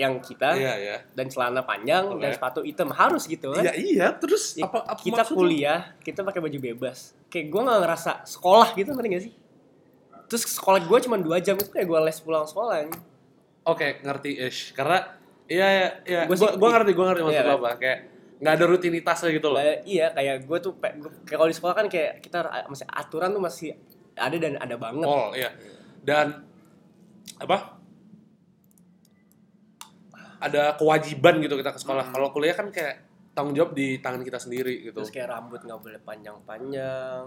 [0.00, 0.96] yang kita iya ya.
[1.12, 2.36] dan celana panjang dan Oke.
[2.40, 3.60] sepatu hitam harus gitu kan.
[3.60, 7.12] Iya iya, terus Ya, apa, apa kita kuliah, kita pakai baju bebas.
[7.28, 9.32] Kayak gue nggak ngerasa sekolah gitu ngerti gak sih?
[10.24, 12.88] Terus sekolah gue cuma dua jam itu kayak gue les pulang sekolah.
[13.68, 14.72] Oke, ngerti ish.
[14.72, 15.04] Karena
[15.44, 16.20] iya iya iya.
[16.32, 17.60] Sih- gua ngerti, gua ngerti maksud iya lu kan?
[17.60, 17.70] apa.
[17.76, 17.98] Kayak
[18.40, 19.60] nggak ada rutinitasnya gitu loh.
[19.60, 20.94] Kayak- iya kayak gue tuh kayak
[21.28, 23.68] kalau di sekolah kan kayak kita masih aturan tuh masih
[24.16, 25.04] ada dan ada banget.
[25.04, 25.52] Oh iya.
[26.00, 26.40] Dan
[27.36, 27.79] apa?
[30.40, 32.08] Ada kewajiban gitu kita ke sekolah.
[32.08, 32.14] Hmm.
[32.16, 34.98] Kalau kuliah kan kayak tanggung jawab di tangan kita sendiri gitu.
[34.98, 37.22] Terus kayak rambut nggak boleh panjang-panjang.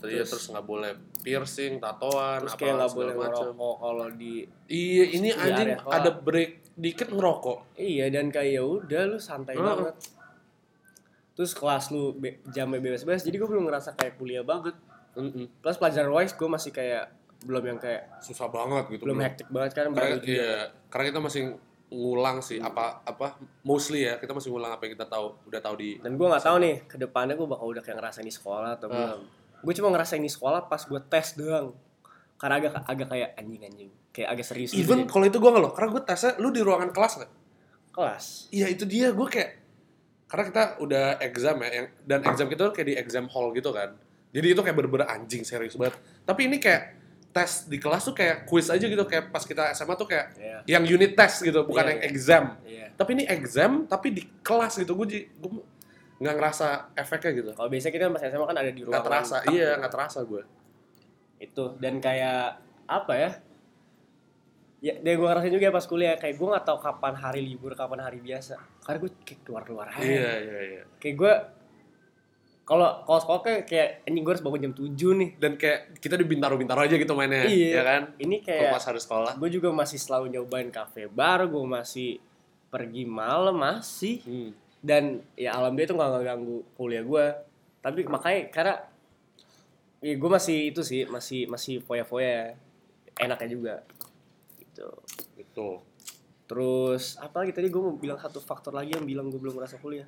[0.00, 3.44] Terus, ya, terus nggak boleh piercing, tatoan, Terus apa kayak nggak boleh macam.
[3.50, 4.34] ngerokok kalau di
[4.66, 7.76] Iya, ini anjing ada break dikit ngerokok.
[7.76, 9.62] iya dan kayak ya udah lu santai Heeh.
[9.62, 9.94] banget.
[11.32, 14.74] Terus kelas lu be- jamnya bebas-bebas jadi gue belum ngerasa kayak kuliah banget.
[15.12, 15.46] Mm-mm.
[15.60, 19.02] Plus pelajaran wise gue masih kayak belum yang kayak Susah banget gitu.
[19.04, 21.42] belum hektik banget kan Karena, iya, karena kita masih
[21.92, 25.74] ngulang sih apa apa mostly ya kita masih ngulang apa yang kita tahu udah tahu
[25.76, 28.80] di Dan gue nggak tahu nih ke depannya gue bakal udah kayak ngerasain di sekolah
[28.80, 28.96] atau Ah.
[28.96, 29.20] belum.
[29.62, 31.76] Gue cuma ngerasain di sekolah pas gue tes doang.
[32.40, 34.72] Karena agak agak kayak anjing-anjing, kayak agak serius.
[34.72, 35.12] gitu even deh.
[35.12, 37.32] kalau itu gue nggak loh karena gue tesnya lu di ruangan kelas nggak
[37.92, 38.24] kelas.
[38.50, 39.50] iya itu dia gue kayak
[40.26, 43.68] karena kita udah exam ya yang dan exam kita tuh kayak di exam hall gitu
[43.68, 43.92] kan
[44.32, 47.01] jadi itu kayak bener-bener anjing serius banget tapi ini kayak
[47.32, 50.58] tes di kelas tuh kayak quiz aja gitu kayak pas kita SMA tuh kayak Iya.
[50.68, 52.08] yang unit test gitu bukan Iya, yang iya.
[52.08, 52.86] exam Iya.
[52.92, 55.50] tapi ini exam tapi di kelas gitu gue gue
[56.18, 58.92] nggak ngerasa efeknya gitu Kalau biasanya kita pas SMA kan ada di ruangan.
[58.92, 59.78] nggak terasa tak iya gitu.
[59.80, 60.42] nggak terasa gue
[61.40, 62.42] Itu dan kayak
[62.84, 63.30] apa ya?
[64.78, 68.02] Ya, dan gue ngerasain juga pas kuliah kayak gue nggak tahu kapan hari libur, kapan
[68.02, 68.58] hari biasa.
[68.78, 70.02] Karena gue kayak keluar-keluar aja.
[70.02, 71.32] iya iya iya Kayak gue
[72.62, 75.30] kalau kalau sekolah kayak, kayak ini gue harus bangun jam 7 nih.
[75.36, 77.70] dan kayak kita di bintaro-bintaro aja gitu mainnya Iya.
[77.74, 78.02] ya kan?
[78.16, 79.34] Ini kayak pas hari sekolah.
[79.34, 82.22] gue juga masih selalu nyobain kafe bar, gue masih
[82.70, 84.22] pergi malam masih.
[84.24, 84.50] Hmm.
[84.82, 87.26] dan ya alhamdulillah itu nggak ngeganggu kuliah gue
[87.78, 88.74] tapi makanya karena
[90.02, 92.58] ya gue masih itu sih masih masih foya-foya
[93.14, 93.74] enaknya juga.
[94.58, 94.88] Gitu.
[95.38, 95.68] Itu
[96.50, 99.78] terus apa lagi tadi gue mau bilang satu faktor lagi yang bilang gue belum merasa
[99.78, 100.04] kuliah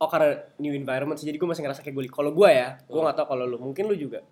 [0.00, 3.00] oh karena new environment sih jadi gue masih ngerasa kayak gue kalau gue ya gue
[3.00, 4.24] nggak tahu kalau lu mungkin lu juga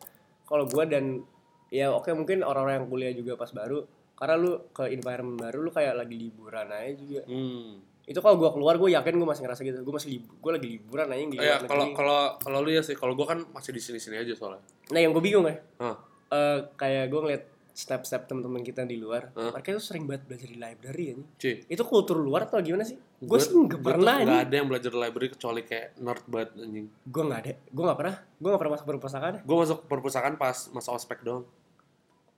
[0.48, 1.20] kalau gue dan
[1.68, 3.85] ya oke mungkin orang-orang yang kuliah juga pas baru
[4.16, 7.22] karena lu ke environment baru lu kayak lagi liburan aja juga.
[7.28, 7.85] Hmm.
[8.09, 10.68] itu kalau gue keluar gue yakin gue masih ngerasa gitu gue masih libur gue lagi
[10.81, 13.85] liburan aja Oh, ya kalau kalau kalau lu ya sih kalau gue kan masih di
[13.85, 14.64] sini sini aja soalnya.
[14.88, 15.61] Nah yang gue bingung ya.
[15.76, 15.96] Hah.
[16.33, 17.44] eh, kayak gue ngeliat
[17.78, 19.54] snap teman-teman kita di luar Hah?
[19.54, 22.98] mereka tuh sering banget belajar di library ya Ci, itu kultur luar atau gimana sih
[23.18, 26.87] gue sih nggak pernah nggak ada yang belajar di library kecuali kayak nerd banget anjing.
[27.04, 29.35] Gue nggak ada gue nggak pernah gue nggak pernah masuk perpustakaan.
[29.42, 31.42] Gue masuk perpustakaan pas masa ospek doang.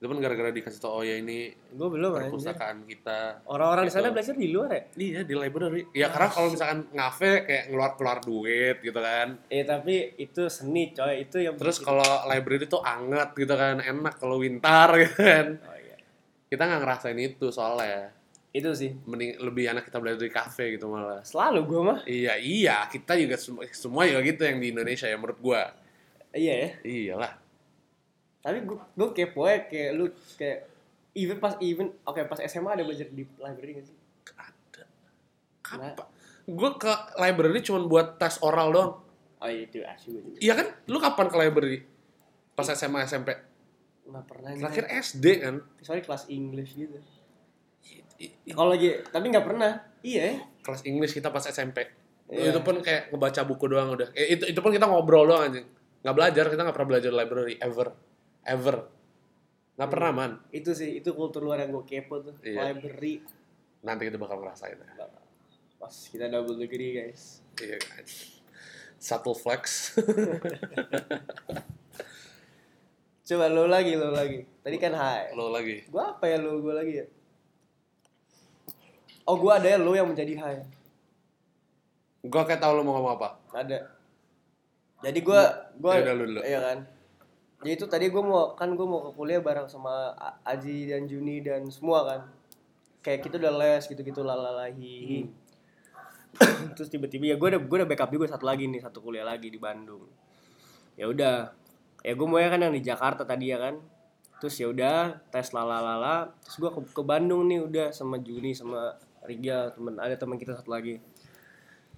[0.00, 2.32] Itu kan gara-gara dikasih tau oh ya ini gue belum anjir.
[2.32, 3.44] perpustakaan kita.
[3.44, 4.14] Orang-orang di sana Gitu.
[4.16, 4.82] belajar di luar ya?
[4.96, 5.82] Iya di library.
[5.92, 9.28] Ya karena kalau misalkan ngafe kayak ngeluar keluar duit gitu kan.
[9.46, 11.20] Eh tapi itu seni coy.
[11.20, 15.46] Itu yang terus kalau library tuh anget gitu kan enak kalau winter gitu kan.
[15.60, 15.96] Oh, iya.
[16.48, 18.16] kita nggak ngerasain itu soalnya
[18.50, 21.22] itu sih mending lebih enak kita belajar di kafe gitu malah.
[21.22, 21.98] Selalu gue mah.
[22.02, 25.70] Iya iya kita juga semua semua juga gitu yang di Indonesia ya menurut gua.
[26.34, 26.70] Iya ya.
[26.82, 27.32] Iyalah.
[28.42, 30.66] Tapi gue gue kepo ya kayak lu kayak
[31.14, 33.96] even pas even oke pas SMA ada belajar di library gak sih?
[34.34, 34.82] Ada.
[35.62, 35.94] Kapan
[36.50, 38.92] gua ke library cuma buat tes oral doang.
[39.38, 40.38] Oh iya itu asyik gue juga.
[40.42, 40.66] Iya kan?
[40.90, 41.78] Lu kapan ke library?
[42.58, 43.30] Pas SMA SMP
[44.10, 45.62] nggak pernah terakhir SD kan?
[45.78, 46.98] Kecuali kelas English gitu
[48.52, 49.72] kalau lagi tapi nggak pernah.
[50.04, 50.36] Iya.
[50.36, 51.88] Ya kelas English kita pas SMP
[52.30, 52.54] Iya.
[52.54, 54.14] itu pun kayak ngebaca buku doang udah.
[54.14, 55.66] Eh, itu itu pun kita ngobrol doang anjing.
[56.06, 57.90] Nggak belajar kita nggak pernah belajar library ever.
[58.46, 58.86] Ever.
[59.74, 60.32] Nggak pernah man.
[60.54, 62.38] Itu sih itu kultur luar yang gue kepo tuh.
[62.46, 62.70] Iya.
[62.70, 63.26] library.
[63.82, 65.10] Nanti kita bakal ngerasain ya.
[65.80, 67.42] pas kita double degree guys.
[67.58, 68.06] Iya kan
[69.00, 69.96] subtle flex.
[73.26, 74.46] Coba lo lagi lo lagi.
[74.62, 75.82] Tadi kan hai lo lagi.
[75.90, 77.06] Gua apa ya lo gue lagi ya
[79.30, 80.58] oh gua ada ya lo yang menjadi hai
[82.26, 83.28] gua kayak tahu lo mau ngomong apa.
[83.56, 83.78] Ada.
[85.00, 86.12] Jadi gua gua Ya
[86.44, 86.78] iya kan?
[87.64, 90.12] Jadi itu tadi gua mau kan gua mau ke kuliah bareng sama
[90.44, 92.20] Aji dan Juni dan semua kan.
[93.00, 95.24] Kayak kita udah les gitu-gitu lalalahi.
[96.76, 99.48] Terus tiba-tiba ya gue udah gue udah backup juga satu lagi nih satu kuliah lagi
[99.48, 100.04] di Bandung.
[101.00, 101.56] Ya udah.
[102.04, 103.80] Ya gue mau ya kan yang di Jakarta tadi ya kan?
[104.36, 109.00] Terus ya udah tes lalalala terus gue ke, ke Bandung nih udah sama Juni sama
[109.20, 110.96] Riga temen ada teman kita satu lagi.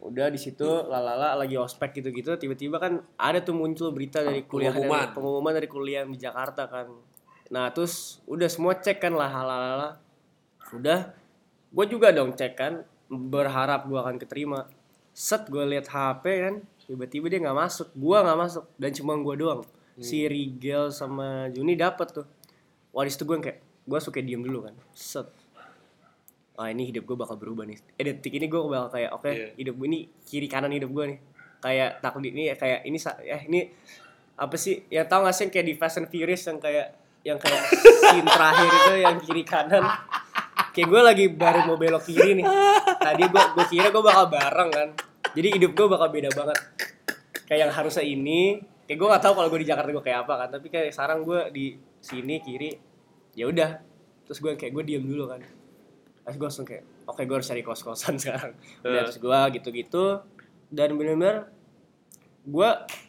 [0.02, 4.74] Udah di situ lalala lagi ospek gitu-gitu tiba-tiba kan ada tuh muncul berita dari kuliah
[4.74, 4.98] Pengumuman.
[4.98, 5.52] dari- pengumuman.
[5.54, 6.90] dari kuliah di Jakarta kan.
[7.48, 10.02] Nah terus udah semua cek kan lah lalala
[10.72, 11.12] udah
[11.70, 14.66] gue juga dong cek kan berharap gue akan keterima.
[15.12, 19.34] Set gue lihat HP kan tiba-tiba dia nggak masuk gue nggak masuk dan cuma gue
[19.38, 19.62] doang.
[19.94, 22.26] Si Rigel sama Juni dapet tuh.
[22.90, 24.74] Wah di situ gue kayak gue suka diem dulu kan.
[24.90, 25.30] Set
[26.52, 27.80] ah ini hidup gue bakal berubah nih.
[27.96, 29.56] Eh detik ini gue bakal kayak oke Iya.
[29.56, 31.18] hidup gue ini kiri kanan hidup gue nih.
[31.62, 33.60] Kayak takdir ini kayak ini ya ini
[34.36, 34.84] apa sih?
[34.88, 36.86] Yang tau gak sih yang kayak di Fast and Furious yang kayak
[37.22, 37.62] yang kayak
[38.02, 39.84] scene terakhir itu yang kiri kanan?
[40.72, 42.46] Kayak gue lagi baru mau belok kiri nih.
[43.00, 44.88] Tadi gue gue kira gue bakal bareng kan.
[45.32, 46.58] Jadi hidup gue bakal beda banget.
[47.48, 50.34] Kayak yang harusnya ini kayak gue nggak tahu kalau gue di Jakarta gue kayak apa
[50.36, 50.48] kan.
[50.52, 51.64] Tapi kayak sekarang gue di
[52.02, 52.76] sini kiri
[53.32, 53.80] ya udah.
[54.28, 55.40] Terus gue kayak gue diem dulu kan
[56.22, 58.54] terus gue langsung kayak oke gue harus cari kos kosan sekarang.
[58.82, 59.04] Udah Eh.
[59.10, 60.04] terus gue gitu gitu
[60.72, 61.50] dan bener-bener
[62.42, 62.68] gue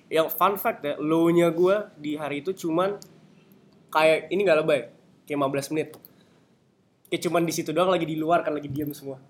[0.10, 3.02] yang fun fact ya low nya gue di hari itu cuman
[3.90, 4.82] kayak ini nggak lebay
[5.26, 5.90] kayak 15 menit.
[7.08, 9.22] Kayak cuman di situ doang lagi di luar kan lagi diem semua.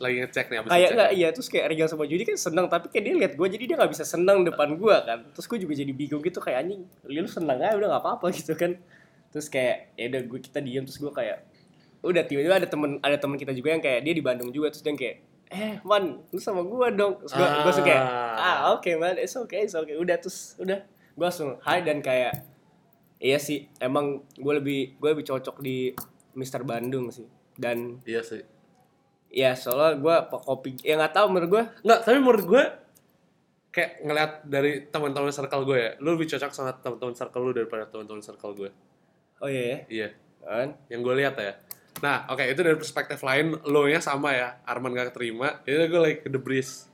[0.00, 2.88] Lagi ngecek nih abis kayak nggak iya terus kayak Regal sama Judi kan senang tapi
[2.88, 5.20] kayak dia lihat gue jadi dia nggak bisa senang depan gue kan.
[5.36, 8.56] Terus gue juga jadi bingung gitu kayak anjing lu senang aja udah nggak apa-apa gitu
[8.56, 8.80] kan.
[9.28, 10.84] Terus kayak ya udah gue kita diem.
[10.88, 11.38] Terus gue kayak
[12.02, 14.80] udah tiba-tiba ada temen ada temen kita juga yang kayak dia di Bandung juga terus
[14.80, 15.16] dia kayak
[15.48, 18.36] eh man lu sama gua dong terus gua gua langsung kayak Ah.
[18.38, 20.80] ah oke man it's okay it's okay udah terus udah
[21.12, 22.46] gua langsung hai dan kayak
[23.16, 25.92] iya sih emang gua lebih gua lebih cocok di
[26.32, 28.40] Mister Bandung sih dan Iya sih.
[29.28, 32.64] ya soalnya gua pe- kopi ya nggak tahu menurut gua Enggak, tapi menurut gue
[33.70, 37.86] kayak ngeliat dari teman-teman circle gue ya, lu lebih cocok sama teman-teman circle lu daripada
[37.86, 38.70] teman-teman circle gue.
[39.38, 40.08] oh iya ya Iya,
[40.42, 41.54] kan yang gue lihat ya.
[41.98, 46.00] Nah, oke itu dari perspektif lain, lo nya sama ya, Arman gak keterima, itu gue
[46.00, 46.86] lagi ke The Breeze.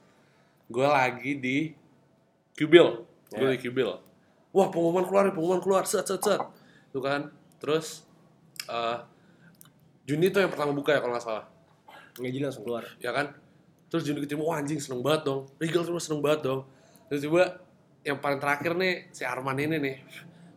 [0.67, 1.77] Gue lagi di
[2.57, 3.53] Kubil, gue Ya.
[3.55, 3.91] di Kubil.
[4.51, 6.41] Wah pengumuman keluar pengumuman keluar, set set set.
[6.91, 7.29] Tuh kan,
[7.61, 8.03] terus
[8.67, 8.99] eh
[10.07, 11.45] Juni tuh yang pertama buka ya kalau nggak salah.
[12.17, 13.29] nggak jelas langsung keluar ya kan
[13.93, 16.65] terus Juni ketemu wah anjing seneng banget dong Regal terus seneng banget dong
[17.13, 17.61] terus coba
[18.01, 19.97] yang paling terakhir nih si Arman ini nih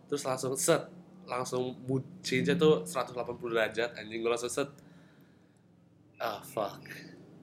[0.07, 0.87] terus langsung set
[1.29, 3.13] langsung mood change tuh 180
[3.47, 4.69] derajat anjing gue langsung set.
[6.17, 6.81] Ah fuck.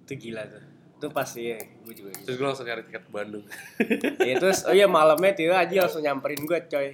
[0.02, 0.64] Itu gila tuh.
[0.96, 2.24] Itu pasti ya gue juga gitu.
[2.26, 3.44] terus gue langsung nyari tiket ke Bandung.
[4.28, 6.88] Ya terus oh iya malamnya tiba aja langsung nyamperin gue coy.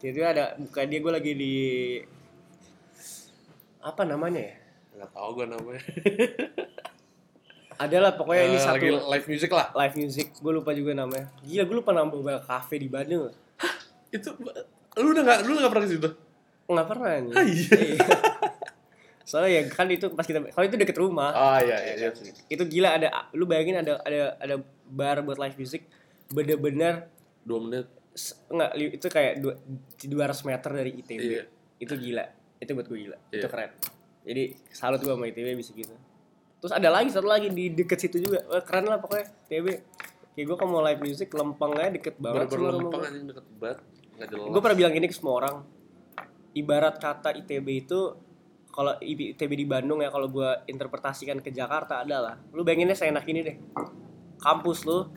[0.00, 1.54] Tiba ada buka dia gue lagi di
[3.80, 4.54] apa namanya ya?
[4.96, 5.82] Nggak tahu gue namanya.
[7.76, 8.76] Adalah pokoknya ini Eh, satu.
[8.76, 9.72] lagi live music lah.
[9.72, 11.32] Live music gue lupa juga namanya.
[11.40, 13.32] Gila gue lupa nama beberapa cafe di Bandung.
[14.08, 14.36] Itu
[14.96, 16.10] lu udah nggak lu nggak pernah ke situ
[16.70, 17.78] nggak pernah nih Ah, iya.
[19.22, 21.30] soalnya ya kan itu pas kita kalau itu deket rumah.
[21.30, 22.08] Ah iya iya, iya
[22.48, 24.54] itu gila ada lu bayangin ada ada ada
[24.84, 25.86] bar buat live music
[26.28, 27.06] bener-bener
[27.40, 27.86] dua menit.
[28.74, 29.54] li- itu kayak dua,
[29.96, 31.44] 200 meter dari ITB Iya.
[31.78, 32.26] itu gila.
[32.58, 33.16] Itu buat gue gila.
[33.28, 33.48] Itu Iya.
[33.48, 33.70] keren.
[34.20, 35.94] Jadi salut gue sama ITB bisa gitu.
[36.58, 38.42] Terus ada lagi satu lagi di deket situ juga.
[38.44, 39.66] Wah, keren lah pokoknya ITB
[40.32, 43.78] kayak gue kalau mau live music lempengnya deket banget lempeng anjing deket banget.
[44.18, 45.54] Nggak gue pernah bilang gini ke semua orang
[46.54, 48.00] ibarat kata ITB itu
[48.70, 53.40] kalau ITB di Bandung ya kalau gue interpretasikan ke Jakarta adalah lu bayanginnya seenak ini
[53.42, 53.56] deh.
[54.38, 55.10] Kampus lu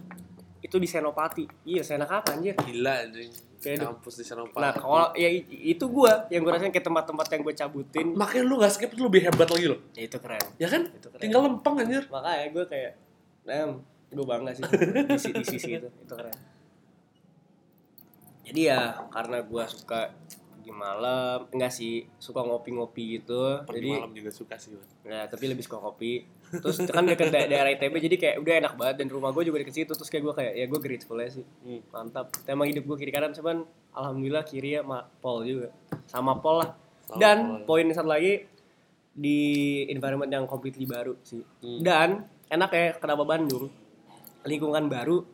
[0.59, 1.45] itu di Senopati.
[1.69, 2.57] Iya seenak apa anjir?
[2.57, 3.29] Gila anjing.
[3.63, 7.41] Kayak kampus di sana nah kalau ya itu gue yang gue rasain kayak tempat-tempat yang
[7.47, 8.07] gue cabutin.
[8.11, 9.79] Makanya lu gak skip itu lebih hebat lagi loh.
[9.95, 10.43] Ya itu keren.
[10.59, 10.91] Ya kan?
[10.91, 11.21] Itu keren.
[11.23, 12.03] tinggal lempeng anjir.
[12.11, 12.91] Makanya gue kayak
[13.47, 13.79] damn
[14.11, 15.87] gue bangga sih di, si- di sisi itu.
[15.87, 16.35] Itu keren.
[18.43, 20.11] Jadi ya karena gue suka
[20.63, 21.45] di malam.
[21.51, 23.61] Enggak sih suka ngopi-ngopi gitu.
[23.67, 24.73] Pergi jadi malam juga suka sih
[25.03, 26.23] ya tapi lebih suka kopi
[26.53, 28.95] terus kan deket da- daerah ITB jadi kayak udah enak banget.
[29.03, 29.91] Dan rumah gue juga deket situ.
[29.91, 31.45] Terus kayak gue kayak ya gue grateful aja sih.
[31.67, 31.81] Hmm.
[31.91, 32.31] mantap.
[32.47, 35.69] Emang hidup gue kiri kanan cuman alhamdulillah kiri ya ma Paul juga.
[36.07, 36.71] Sama Paul lah.
[37.05, 37.67] Sama dan Paul.
[37.67, 38.47] poin satu lagi
[39.13, 39.39] di
[39.91, 41.43] environment yang completely baru sih.
[41.61, 41.83] Hmm.
[41.83, 42.09] dan
[42.47, 43.67] enak ya kenapa Bandung.
[44.47, 45.27] Lingkungan baru.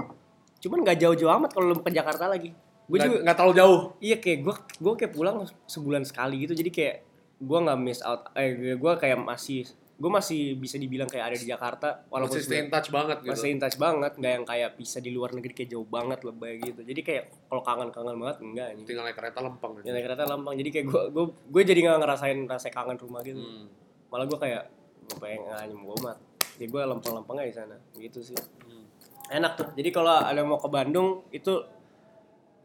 [0.60, 2.52] Cuman nggak jauh-jauh amat kalau lu ke Jakarta lagi
[2.90, 3.80] gue juga nggak terlalu jauh.
[4.02, 5.38] Iya kayak gue gue kayak pulang
[5.70, 6.58] sebulan sekali gitu.
[6.58, 6.96] Jadi kayak
[7.40, 9.64] gue nggak miss out eh gue kayak masih
[10.00, 13.36] gue masih bisa dibilang kayak ada di Jakarta walaupun masih stay in touch banget gitu.
[13.36, 16.56] masih in touch banget nggak yang kayak bisa di luar negeri kayak jauh banget lebay
[16.64, 16.82] gitu.
[16.88, 18.88] Jadi kayak kalau kangen-kangen banget enggak anjing.
[18.88, 20.56] Tinggal naik kereta lempeng ya naik kereta lempeng.
[20.56, 23.44] Jadi kayak gue gue gue jadi nggak ngerasain rasa kangen rumah gitu.
[23.44, 23.68] Hmm.
[24.10, 24.64] malah gue kayak
[25.06, 26.18] gue pengen nganyem gue mat
[26.58, 27.76] jadi gue lempeng-lempengnya di sana.
[27.96, 28.40] Gitu sih.
[28.68, 28.88] Hmm.
[29.30, 29.68] enak tuh.
[29.76, 31.60] Jadi kalau ada yang mau ke Bandung itu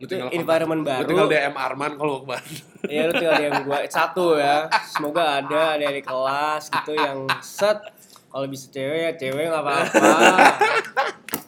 [0.04, 3.34] Lu tinggal environment kontak- baru lu tinggal DM Arman kalau ke Bandung Iya lu tinggal
[3.40, 4.56] DM gue satu ya.
[4.84, 7.80] Semoga ada ada di kelas gitu yang set.
[8.28, 10.12] Kalau bisa cewek ya cewek nggak apa-apa.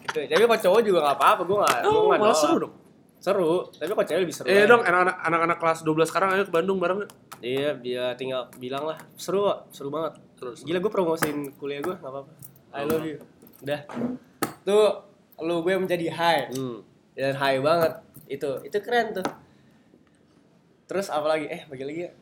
[0.09, 0.19] gitu.
[0.25, 1.42] Tapi kalau cowok juga nggak apa-apa.
[1.45, 1.79] Gue nggak.
[1.85, 2.75] oh nggak malah seru dong
[3.21, 3.69] Seru.
[3.77, 4.47] Tapi kalau cewek lebih seru.
[4.49, 4.71] eh aja.
[4.73, 7.05] dong anak-anak anak-anak kelas 12 sekarang ayo ke Bandung bareng.
[7.45, 8.97] Iya dia tinggal bilang lah.
[9.21, 9.69] Seru kok.
[9.77, 10.16] Seru banget.
[10.37, 12.33] terus Gila gue promosiin kuliah gue nggak apa-apa.
[12.73, 13.21] I love you.
[13.61, 13.85] Udah.
[14.64, 15.05] Tuh
[15.45, 16.81] lu gue menjadi high hmm.
[17.12, 19.26] dan high banget itu itu keren tuh.
[20.86, 21.46] Terus apa lagi?
[21.50, 22.12] Eh bagi lagi ya.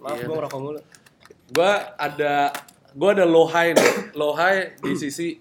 [0.00, 0.80] Maaf Iya, gue ngerokok mulu.
[1.52, 2.52] Gue ada
[2.96, 3.92] gue ada low high nih.
[4.16, 5.36] Low high di sisi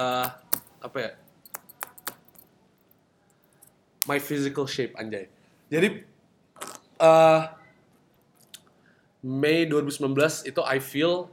[0.00, 0.28] eh
[0.80, 1.10] apa ya?
[4.08, 5.28] My physical shape anjay.
[5.68, 5.88] Jadi
[7.00, 7.42] eh
[9.24, 11.32] Mei 2019 itu I feel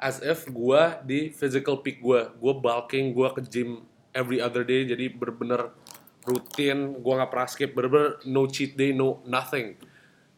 [0.00, 4.84] as if gue di physical peak gue gue bulking gue ke gym every other day.
[4.84, 5.72] Jadi bener-bener
[6.26, 9.78] rutin gue nggak pernah skip bener-bener no cheat day no nothing.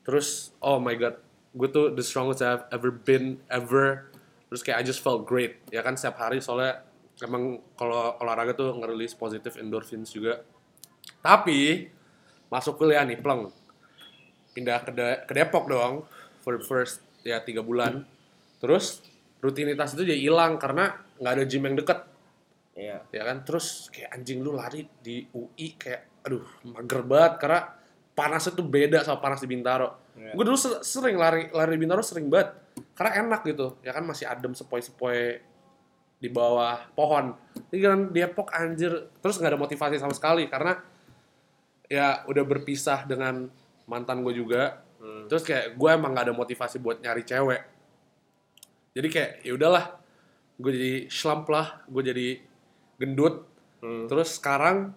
[0.04, 1.16] Terus oh my god
[1.56, 4.12] gue tuh the strongest I've ever been ever.
[4.52, 6.44] Terus kayak I just felt great ya kan setiap hari.
[6.44, 6.84] Soalnya
[7.24, 10.44] emang kalau olahraga tuh ngerilis positive endorphins juga.
[11.24, 11.88] Tapi
[12.52, 13.48] masuk kuliah nih pleng.
[14.52, 16.04] Pindah ke, De- ke Depok dong
[16.44, 18.04] for the first ya tiga bulan.
[18.60, 19.00] Terus
[19.38, 22.17] rutinitas itu jadi hilang karena nggak ada gym yang deket
[22.78, 27.60] iya ya kan terus kayak anjing lu lari di UI kayak aduh mager banget karena
[28.14, 30.34] panasnya tuh beda sama panas di Bintaro Iya.
[30.34, 32.50] gue dulu ser- sering lari lari di Bintaro sering banget
[32.98, 35.38] karena enak gitu ya kan masih adem sepoi-sepoi
[36.18, 37.30] di bawah pohon.
[37.70, 38.90] Ini kan Depok anjir
[39.22, 40.74] terus nggak ada motivasi sama sekali karena
[41.86, 43.46] ya udah berpisah dengan
[43.86, 44.82] mantan gue juga.
[45.30, 47.62] Terus kayak gue emang nggak ada motivasi buat nyari cewek.
[48.98, 49.94] Jadi kayak ya udahlah,
[50.58, 52.28] gue jadi slump lah, gue jadi
[52.98, 53.46] gendut.
[53.78, 54.10] Hmm.
[54.10, 54.92] Terus sekarang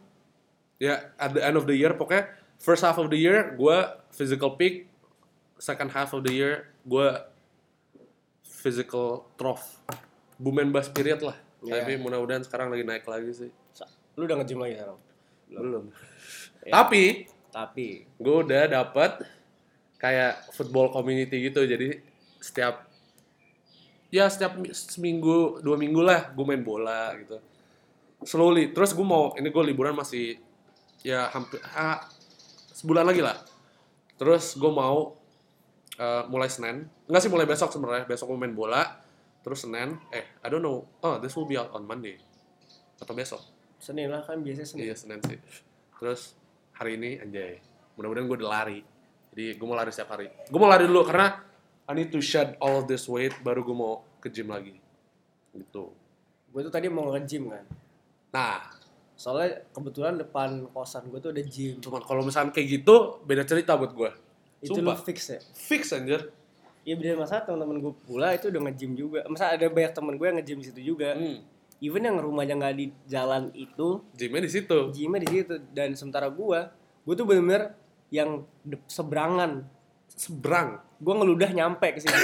[0.81, 3.77] ya at the end of the year pokoknya first half of the year gue
[4.09, 4.89] physical peak,
[5.61, 7.07] second half of the year gue
[8.43, 9.81] physical trough.
[10.41, 11.37] Boom and bust period lah.
[11.61, 11.85] Iya.
[11.85, 13.51] Tapi mudah-mudahan sekarang lagi naik lagi sih.
[14.17, 14.99] Lu udah nge-gym lagi sekarang?
[15.49, 15.83] Belum.
[16.65, 16.71] Ya.
[16.81, 19.27] Tapi Tapi gue udah dapet
[19.99, 22.01] kayak football community gitu jadi
[22.41, 22.89] setiap
[24.09, 27.37] ya setiap mi- seminggu dua minggu lah gue main bola gitu
[28.23, 30.37] slowly terus gue mau ini gue liburan masih
[31.01, 32.05] ya hampir ah,
[32.75, 33.37] sebulan lagi lah
[34.17, 35.17] terus gue mau
[35.97, 38.85] eh, mulai senin enggak sih mulai besok sebenarnya besok gue main bola
[39.41, 42.21] terus senin eh I don't know oh this will be out on Monday
[43.01, 43.41] atau besok
[43.81, 44.85] Senin lah kan biasanya Senin.
[44.85, 45.41] Iya Senin sih.
[45.97, 46.37] Terus
[46.77, 47.57] hari ini anjay.
[47.97, 48.79] Mudah-mudahan gue udah lari.
[49.33, 50.29] Jadi gue mau lari setiap hari.
[50.29, 51.41] Gue mau lari dulu karena
[51.89, 54.77] I need to shed all of this weight baru gue mau ke gym lagi.
[55.57, 55.83] Gitu.
[56.53, 57.65] Gue tuh tadi mau nge-gym kan.
[58.31, 58.81] Nah,
[59.21, 61.77] Soalnya kebetulan depan kosan gue tuh ada gym.
[61.77, 64.09] cuman kalau misalnya kayak gitu beda cerita buat gue.
[64.65, 65.37] Itu lu fix ya?
[65.53, 66.33] Fix anjir.
[66.81, 69.21] Iya bener masalah teman-teman gue pula itu udah nge-gym juga.
[69.29, 71.13] Masa ada banyak temen gue yang nge-gym di situ juga.
[71.13, 71.37] Hmm.
[71.77, 74.77] Even yang rumahnya nggak di jalan itu, Gymnya di situ.
[74.89, 75.53] gymnya di situ.
[75.69, 76.59] Dan sementara gue,
[77.05, 77.77] gue tuh bener-bener
[78.09, 78.41] yang
[78.89, 79.69] seberangan.
[80.17, 80.81] Seberang.
[80.97, 82.17] Gue ngeludah nyampe ke situ.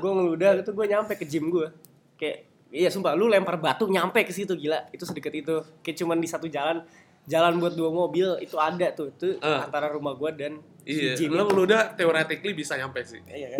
[0.00, 1.72] gue ngeludah itu gue nyampe ke gym gue.
[2.20, 4.90] Kayak iya sumpah lu lempar batu nyampe ke situ gila.
[4.90, 5.54] Itu sedekat itu.
[5.80, 6.82] Kayak cuman di satu jalan
[7.24, 9.60] jalan buat dua mobil itu ada tuh itu Eh.
[9.62, 11.14] antara rumah gue dan si Iya.
[11.16, 11.64] gym Lo itu.
[11.64, 13.22] udah theoretically bisa nyampe sih.
[13.24, 13.58] Iya kan?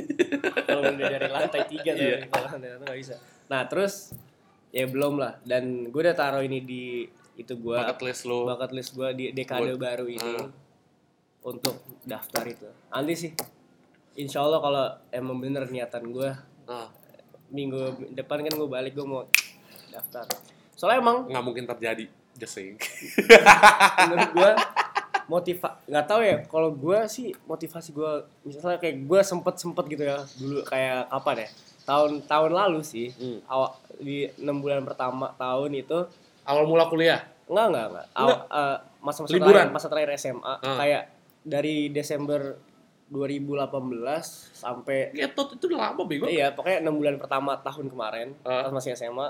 [0.67, 2.19] Kalau udah dari lantai tiga tuh, Iya.
[2.29, 3.15] kalau lantai satu nggak bisa.
[3.47, 3.95] Nah terus
[4.69, 5.39] ya belum lah.
[5.41, 8.45] Dan gue udah taruh ini di itu gue Bucket list lo.
[8.45, 10.51] bucket list gue di dekade Buat- baru ini Ah.
[11.43, 12.69] untuk daftar itu.
[12.89, 13.31] Nanti sih,
[14.15, 16.31] insya Allah kalau emang bener niatan gue
[16.65, 16.89] Nah,
[17.49, 17.81] minggu
[18.11, 19.27] depan kan gue balik gue mau
[19.89, 20.25] daftar.
[20.73, 22.07] Soalnya emang nggak mungkin terjadi.
[22.35, 22.77] Just saying.
[24.01, 24.51] menurut gue
[25.27, 28.13] motiva nggak tahu ya kalau gue sih motivasi gue
[28.45, 31.49] misalnya kayak gue sempet sempet gitu ya dulu kayak kapan ya
[31.85, 33.41] tahun tahun lalu sih Hmm.
[33.47, 35.99] awal di enam bulan pertama tahun itu
[36.43, 37.25] Awal mula kuliah.
[37.47, 39.49] enggak enggak enggak Awal- eh, masa-masa Liburan.
[39.55, 40.77] terakhir masa terakhir SMA Ah.
[40.77, 41.03] kayak
[41.41, 42.41] dari Desember
[43.13, 43.69] 2018
[44.57, 46.25] sampai Ngetot itu udah lama bego.
[46.27, 49.29] iya pokoknya enam bulan pertama tahun kemarin pas masih SMA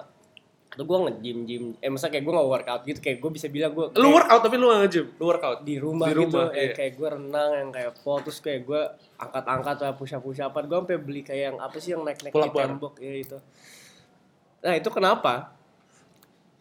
[0.74, 3.70] itu gue nge-gym gym eh masa kayak gue nggak workout gitu kayak gue bisa bilang
[3.78, 5.06] gue Lu workout tapi lu nggak nge-gym.
[5.22, 5.58] Lu workout.
[5.62, 6.74] di rumah, Di gitu rumah, yang iya.
[6.74, 8.82] kayak gue renang yang kayak pol terus kayak gue
[9.22, 12.18] angkat-angkat lah push up push upan gue sampai beli kayak yang apa sih yang naik
[12.26, 13.38] naik di tembok ya itu
[14.66, 15.54] nah itu kenapa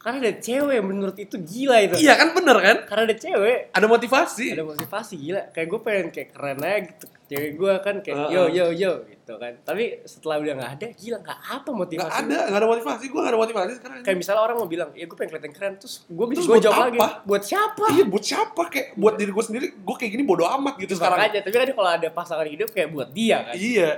[0.04, 2.78] karena ada cewek menurut itu gila itu Iya kan bener kan?
[2.84, 4.46] karena ada cewek Ada motivasi.
[4.52, 8.30] ada motivasi gila kayak gue pengen kayak keren aja gitu cewek gue kan kayak Heeh.
[8.30, 12.20] yo yo yo gitu kan tapi setelah udah nggak ada gila nggak apa Gak motivasi
[12.20, 13.04] ada, gak ada motivasi.
[13.08, 13.98] Gue gak ada motivasi sekarang.
[14.02, 16.80] kayak misalnya orang mau bilang ya gue pengen kelihatan keren terus gue bisa gue jawab
[16.86, 17.10] lagi apa?
[17.24, 20.76] buat siapa Iya buat siapa kayak buat diri gue sendiri gue kayak gini bodo amat
[20.78, 21.20] gitu sekarang.
[21.24, 23.90] aja tapi kan kalau ada pasangan hidup kayak buat dia kan Iya.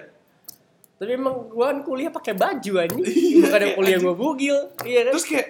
[0.96, 3.04] Tapi emang gua kan kuliah pakai baju anjing.
[3.04, 4.58] Iya, Bukan kuliah gua bugil.
[4.80, 5.12] Iya kan?
[5.12, 5.48] Terus kayak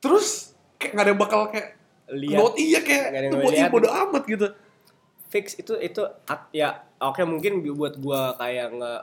[0.00, 1.68] terus kayak gak ada yang bakal kayak
[2.10, 4.46] lihat buat iya kayak itu buat iya bodo amat gitu.
[5.26, 6.02] fix itu itu
[6.50, 9.02] ya oke mungkin bi- buat gua kayak nggak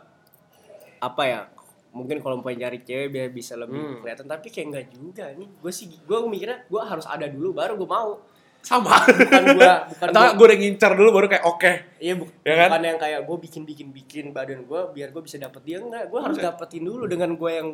[0.99, 1.41] apa ya
[1.89, 3.97] mungkin kalau mau nyari cewek biar bisa lebih Hmm.
[4.03, 7.73] kelihatan tapi kayak nggak juga nih gue sih gue mikirnya gue harus ada dulu baru
[7.75, 8.19] gue mau
[8.59, 8.91] Sama.
[8.99, 11.71] bukan gue bukan Atau gue udah ngincar dulu baru kayak oke.
[11.97, 12.69] iya bu- Ya kan?
[12.69, 16.05] bukan yang kayak gue bikin bikin bikin badan gue biar gue bisa dapet dia enggak
[16.05, 17.69] gue harus dapetin dulu dengan gue yang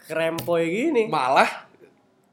[0.00, 1.67] krempoy gini Malah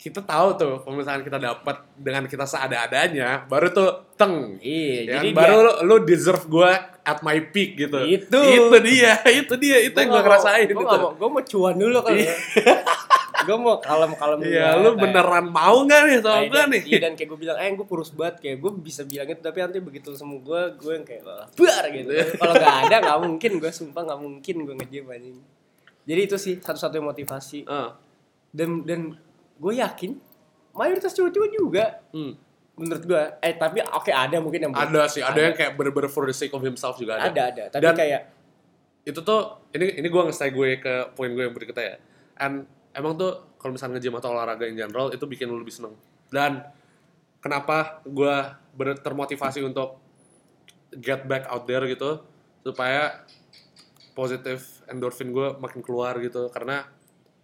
[0.06, 4.62] kita tahu tuh kalau kita dapat dengan kita seada-adanya baru tuh teng.
[4.62, 5.38] iya Ya jadi kan?
[5.42, 7.98] baru lu, lu deserve gue at my peak gitu.
[8.00, 8.38] Itu.
[8.38, 12.14] Itu dia, itu dia, itu yang gue ngerasain gue mau gue mau cuan dulu kan
[13.46, 16.82] gue mau kalem kalem Iya, lu beneran mau nggak nih sama gue nih?
[16.86, 19.58] Iya dan kayak gue bilang, eh gue kurus banget kayak gue bisa bilang itu tapi
[19.60, 22.10] nanti begitu semua gue gue yang kayak "Wah, bar gitu.
[22.36, 25.38] Kalau nggak ada nggak mungkin gue sumpah nggak mungkin gue ngejim anjing.
[26.06, 27.98] Jadi itu sih satu-satunya motivasi Ah,
[28.50, 29.02] dan dan
[29.56, 30.12] gue yakin
[30.76, 32.34] mayoritas cowok-cowok juga hmm.
[32.76, 33.24] menurut gue.
[33.40, 36.52] Eh tapi oke ada mungkin yang Ada sih, ada, yang kayak bener-bener for the sake
[36.52, 37.32] of himself juga ada.
[37.32, 38.22] ada ada tapi Dan- kayak
[39.06, 41.98] Itu tuh, ini ini gue nge gue ke poin gue yang berikutnya ya.
[42.42, 45.94] And emang tuh kalau misalnya nge-gym atau olahraga in general itu bikin lu lebih seneng.
[46.34, 46.66] Dan
[47.38, 48.36] kenapa gue
[48.74, 50.02] bener termotivasi untuk
[50.98, 52.26] get back out there gitu
[52.66, 53.22] supaya
[54.18, 56.90] positif endorphin gue makin keluar gitu karena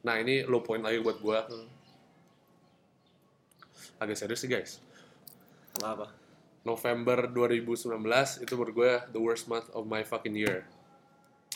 [0.01, 1.39] Nah ini low point lagi buat gue.
[1.49, 1.67] Hmm.
[4.01, 4.81] Agak serius sih guys.
[5.77, 6.07] Nggak apa.
[6.61, 7.89] November 2019
[8.41, 10.65] itu menurut gue the worst month of my fucking year.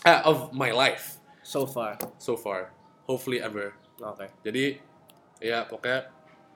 [0.02, 1.98] Eh, of my life So far.
[2.18, 2.70] so far.
[3.06, 3.74] Hopefully ever.
[3.98, 4.30] Oke.
[4.42, 4.78] Jadi
[5.38, 6.10] ya pokoknya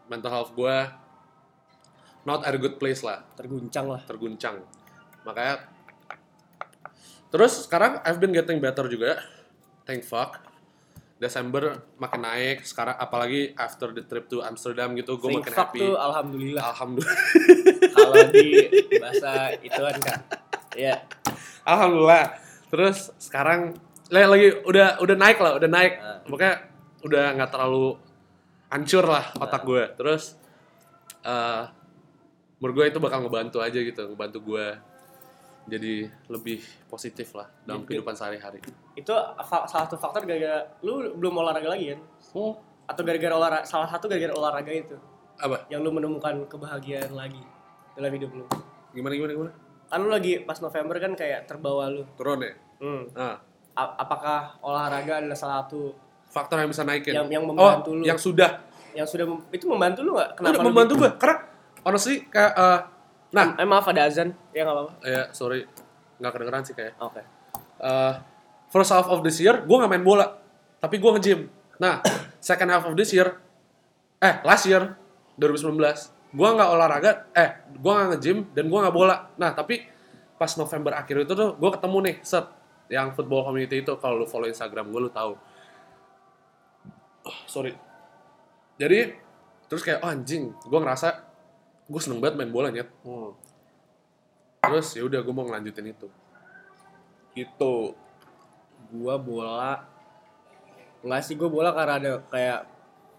[0.06, 0.78] mental health gue
[2.26, 4.02] not at a good place lah, Terguncang lah.
[4.06, 4.62] terguncang.
[5.26, 5.66] Makanya
[7.30, 9.22] terus sekarang I've been getting better juga.
[9.86, 10.42] Thank fuck.
[11.20, 15.80] Desember makin naik, sekarang apalagi after the trip to Amsterdam gitu gue makin happy.
[15.84, 16.64] tuh alhamdulillah.
[16.72, 17.20] Alhamdulillah.
[17.92, 18.48] Kalau di
[19.04, 20.20] bahasa ituan kan.
[20.80, 21.04] Iya.
[21.68, 22.40] Alhamdulillah.
[22.72, 23.76] Terus sekarang
[24.08, 25.94] le- lagi udah udah naik lah, udah naik.
[26.00, 26.24] Ah.
[26.24, 26.56] Makanya
[27.04, 28.00] udah nggak terlalu
[28.72, 29.84] hancur lah otak gue.
[30.00, 30.40] Terus
[31.20, 31.64] eh
[32.64, 34.68] menurut gue itu bakal ngebantu aja gitu, ngebantu gue
[35.70, 35.94] jadi
[36.28, 38.60] lebih positif lah dalam Jadi- kehidupan sehari-hari.
[38.94, 42.00] Itu salah satu faktor gara-gara lu belum olahraga lagi kan?
[42.34, 44.98] Oh, Atau gara-gara olahraga salah satu gara-gara olahraga itu
[45.38, 45.70] apa?
[45.70, 47.40] yang lu menemukan kebahagiaan lagi
[47.94, 48.46] dalam hidup lu.
[48.92, 49.52] Gimana gimana gimana?
[49.86, 52.04] Kan lu lagi pas November kan kayak terbawa lu.
[52.16, 52.54] Turun ya?
[52.82, 53.06] Hmm.
[53.14, 53.38] Nah,
[53.72, 55.94] A- apakah olahraga adalah salah satu
[56.28, 57.14] faktor yang bisa naikin.
[57.14, 58.04] Yang- yang membantu oh, lu.
[58.04, 58.66] yang sudah.
[58.90, 60.30] yang sudah mem- itu membantu lu nggak?
[60.36, 61.12] Udah lu membantu bi- gue.
[61.16, 61.38] Karena
[61.82, 62.80] honestly kayak eh,
[63.30, 64.34] nah, Eh maaf ada azan.
[64.52, 64.92] Ya nggak apa-apa.
[65.04, 65.66] ya sorry
[66.18, 66.94] nggak kedengeran sih kayak.
[67.00, 67.22] Oke.
[67.80, 68.14] uh,
[68.68, 70.36] first half of this year gue nggak main bola
[70.78, 72.04] tapi gue nge-gym nah
[72.44, 73.40] second half of this year
[74.20, 74.94] eh last year
[75.40, 75.80] 2019
[76.30, 79.80] gue nggak olahraga eh gue nggak nge-gym dan gue nggak bola nah tapi
[80.36, 82.46] pas November akhir itu tuh gue ketemu nih set
[82.92, 85.34] yang football community itu kalau lu follow Instagram gue lu tahu
[87.24, 87.72] Oh, sorry
[88.76, 89.16] jadi
[89.68, 91.29] terus kayak oh anjing gue ngerasa
[91.90, 93.34] gue seneng banget main bola nyet Hmm.
[94.62, 96.08] terus ya udah gue mau ngelanjutin itu
[97.34, 97.98] gitu
[98.90, 99.86] Gua bola
[101.00, 102.60] Enggak sih, gue bola karena ada kayak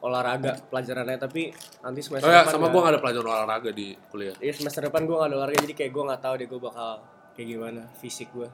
[0.00, 3.70] olahraga pelajarannya tapi nanti semester Oh ya, depan sama nggak- gue gak ada pelajaran olahraga
[3.70, 4.34] di kuliah.
[4.36, 6.90] Iya semester depan gue gak ada olahraga jadi kayak gue gak tahu deh gue bakal
[7.32, 8.48] kayak gimana fisik gue.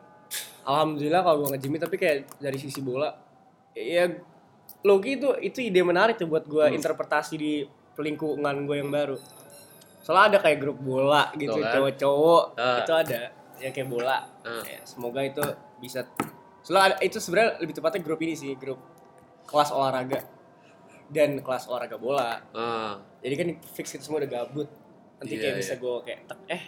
[0.62, 3.14] Alhamdulillah kalau gue nge tapi kayak dari sisi bola
[3.72, 4.10] ya
[4.82, 6.74] Logi itu itu ide menarik tuh buat gue Hmm.
[6.74, 7.52] interpretasi di
[7.96, 9.18] lingkungan gue yang baru.
[10.06, 11.74] Soalnya ada kayak grup bola gitu kan.
[11.74, 12.78] cowok-cowok Ah.
[12.80, 13.20] itu ada
[13.58, 14.22] ya kayak bola.
[14.40, 14.62] Ah.
[14.62, 15.42] Ya, semoga itu
[15.76, 16.06] bisa.
[16.62, 18.78] Soalnya ada, itu sebenarnya lebih tepatnya grup ini sih grup
[19.44, 20.22] kelas olahraga
[21.08, 24.66] dan kelas olahraga bola Ah, jadi kan fix kita semua udah gabut
[25.16, 25.80] nanti Iya, kayak bisa iya.
[25.80, 26.62] gue kayak tek, eh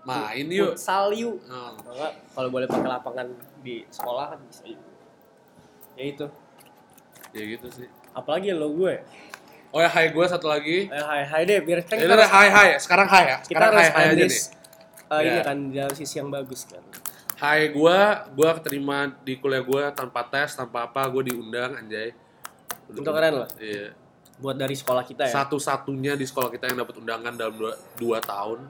[0.00, 0.74] main yuk.
[0.74, 3.26] futsal yuk Atau enggak kalau boleh pakai lapangan
[3.60, 4.82] di sekolah kan bisa yuk
[5.94, 6.26] ya itu
[7.30, 7.86] ya gitu sih.
[8.10, 8.98] apalagi lo gue
[9.68, 10.88] Oh ya, hai gue satu lagi.
[10.88, 12.68] eh, hai hai deh biar kan Ini kita, udah hai hai.
[12.78, 13.36] Sekarang hai ya.
[13.38, 14.42] kita Sekarang harus hai hai aja nih.
[15.08, 15.42] eh, ini Ya.
[15.42, 16.80] kan dalam sisi yang bagus kan
[17.34, 17.98] Hai gue,
[18.32, 22.10] gue keterima di kuliah gue tanpa tes, tanpa apa, gue diundang anjay.
[22.88, 23.92] itu keren loh Iya.
[24.38, 28.18] buat dari sekolah kita ya Satu-satunya di sekolah kita yang dapat undangan dalam dua, dua
[28.18, 28.64] tahun.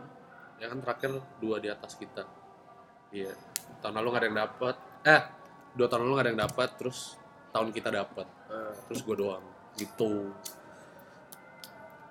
[0.58, 2.26] Ya kan terakhir dua di atas kita.
[3.08, 3.30] Iya.
[3.78, 4.74] Tahun lalu gak ada yang dapat.
[5.04, 5.22] Eh,
[5.72, 7.14] dua tahun lalu gak ada yang dapat, terus
[7.48, 8.26] tahun kita dapat.
[8.48, 9.44] Eh, terus gue doang
[9.76, 10.34] gitu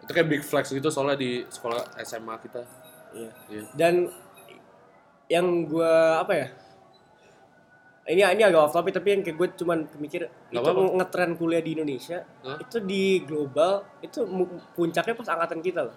[0.08, 2.64] itu kayak big flex gitu soalnya di sekolah SMA kita.
[3.12, 3.32] Iya.
[3.52, 3.64] Iya.
[3.76, 3.94] dan
[5.28, 6.48] yang gue apa ya
[8.08, 11.60] ini ini agak off topic tapi yang kayak gue cuman mikir Gak itu ngetren kuliah
[11.60, 12.56] di Indonesia Hah?
[12.64, 14.24] itu di global itu
[14.76, 15.96] puncaknya pas angkatan kita loh.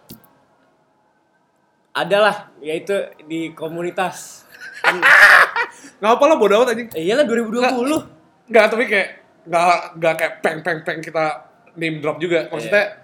[1.95, 2.95] Adalah yaitu
[3.27, 4.47] di komunitas.
[6.03, 6.89] Nggak apa lah bodo amat anjing?
[6.99, 9.09] Eh, iyalah 2020 nggak tapi kayak
[9.47, 11.47] nggak nggak kayak peng peng peng kita
[11.79, 12.51] name drop juga.
[12.51, 13.00] Maksudnya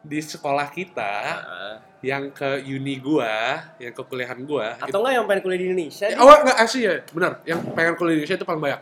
[0.00, 1.12] di sekolah kita
[1.44, 5.66] Nah, yang ke uni gua yang ke kuliahan gua atau enggak yang pengen kuliah di
[5.68, 7.32] Indonesia Eh, oh nggak asli ya benar.
[7.44, 8.80] Yang pengen kuliah di Indonesia itu paling banyak.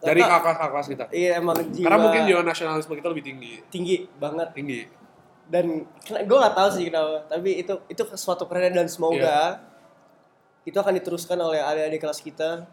[0.00, 0.32] Dari Kakak.
[0.36, 1.04] kakak kakak kelas kita.
[1.12, 3.52] Iya emang jiwa karena mungkin jiwa nasionalisme kita lebih tinggi.
[3.72, 4.48] Tinggi banget.
[4.52, 4.80] Tinggi.
[5.50, 5.64] Dan
[6.06, 9.58] gue gak tahu sih kenapa tapi itu itu suatu keren dan semoga
[10.62, 12.68] itu akan diteruskan oleh adik-adik kelas kita.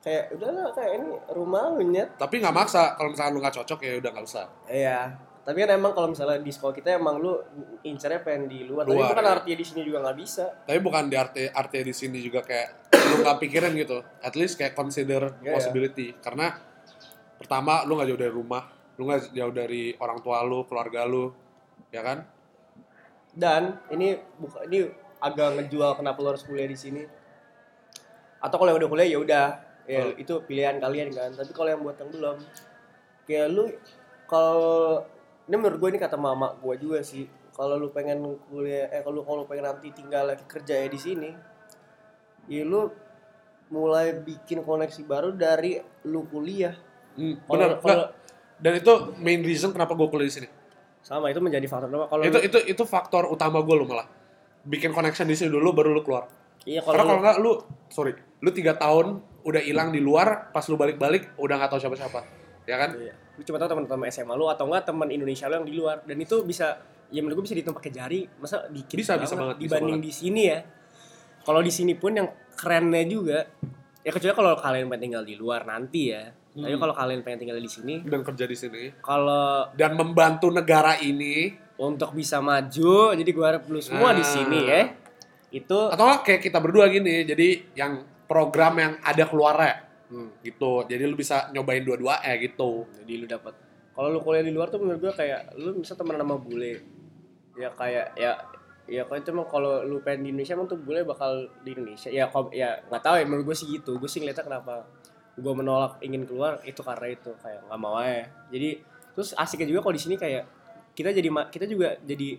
[0.00, 2.16] Kayak udahlah kayak ini rumah lu nyet.
[2.16, 2.96] Tapi nggak maksa.
[2.96, 4.46] Kalau misalkan lu nggak cocok ya udah nggak usah.
[4.72, 7.40] Iya tapi kan emang kalau misalnya di sekolah kita emang lu
[7.80, 9.32] incernya pengen di luar, tapi Luar, bukan ya.
[9.32, 10.44] artinya di sini juga nggak bisa.
[10.68, 14.04] Tapi bukan di arti arti di sini juga kayak lu nggak pikirin gitu.
[14.20, 16.12] At least kayak consider Iya, possibility.
[16.20, 16.52] Karena
[17.40, 18.68] pertama lu nggak jauh dari rumah
[19.00, 21.32] lu nggak jauh dari orang tua lu keluarga lu
[21.88, 22.28] ya kan?
[23.32, 24.84] Dan ini buka ini
[25.16, 27.02] agak ngejual kenapa lu harus kuliah di sini.
[28.36, 29.46] Atau kalau yang udah kuliah ya udah.
[29.88, 30.12] Ya Oh.
[30.12, 31.32] itu pilihan kalian kan.
[31.32, 32.36] Tapi kalau yang buat yang belum
[33.24, 33.72] kayak lu
[34.28, 35.08] kalau
[35.48, 39.16] ini menurut gue ini kata mama gue juga sih kalau lu pengen kuliah eh kalau
[39.16, 41.30] lu kalau pengen nanti tinggal lagi kerja ya di sini
[42.46, 42.88] ya lu
[43.68, 46.72] mulai bikin koneksi baru dari lu kuliah
[47.14, 48.06] hmm, kalau benar kalau
[48.58, 50.48] Dan itu main reason kenapa gue kuliah di sini.
[50.98, 54.10] sama itu menjadi faktor utama kalau Itu lu- itu itu faktor utama gue lo malah.
[54.60, 56.26] Bikin connection di sini dulu baru lu keluar.
[56.64, 57.52] iya Karena kalau kalau lu- nggak lu
[57.88, 62.20] sorry, lu tiga tahun udah hilang di luar, pas lu balik-balik udah nggak tahu siapa-siapa,
[62.68, 62.90] ya kan?
[62.94, 63.14] Iya.
[63.34, 66.16] Lu cuma tahu teman-teman SMA lu atau enggak teman Indonesia lu yang di luar dan
[66.16, 66.76] itu bisa
[67.08, 70.04] ya menurut gue bisa dihitung pakai jari masa dikit Bisa, bisa banget, bisa dibanding banget.
[70.04, 70.58] di sini ya
[71.40, 73.38] kalau di sini pun yang kerennya juga
[73.98, 76.76] ya kecuali kalau kalian pengen tinggal di luar nanti ya tapi Hmm.
[76.76, 81.48] kalau kalian pengen tinggal di sini Dan kerja di sini kalau dan membantu negara ini
[81.78, 84.28] untuk bisa maju jadi gua harap lu semua di Ah.
[84.28, 84.82] sini ya
[85.48, 87.92] itu atau kayak kita berdua gini, jadi yang
[88.26, 90.84] program yang ada keluarnya hmm, gitu.
[90.88, 92.84] Jadi lu bisa nyobain dua-dua eh gitu.
[93.02, 93.54] jadi lu dapat
[93.98, 96.78] kalau lu kuliah di luar tuh menurut gua kayak lu bisa temenan sama bule
[97.58, 98.38] ya kayak ya
[98.86, 102.06] ya kalau itu emang kalau lu pengen di Indonesia emang tuh bule bakal di Indonesia
[102.06, 104.86] ya kok ya nggak tahu ya menurut gue sih gitu gue sih ngeliatnya kenapa
[105.34, 108.78] gue menolak ingin keluar itu karena itu kayak nggak mau aja jadi
[109.18, 110.46] terus asiknya juga kalau di sini kayak
[110.94, 112.38] kita jadi kita juga jadi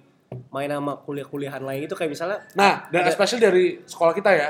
[0.50, 4.50] main sama kuliah-kuliahan lain itu kayak misalnya Nah, dan Ada- especially dari sekolah kita ya.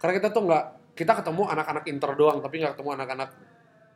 [0.00, 3.30] Karena kita tuh nggak kita ketemu anak-anak inter doang, tapi nggak ketemu anak-anak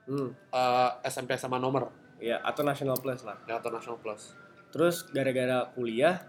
[0.06, 3.36] hmm, eh, SMP sama nomor ya atau national plus lah.
[3.44, 4.32] Ya, atau national plus.
[4.66, 6.20] terus gara-gara kuliah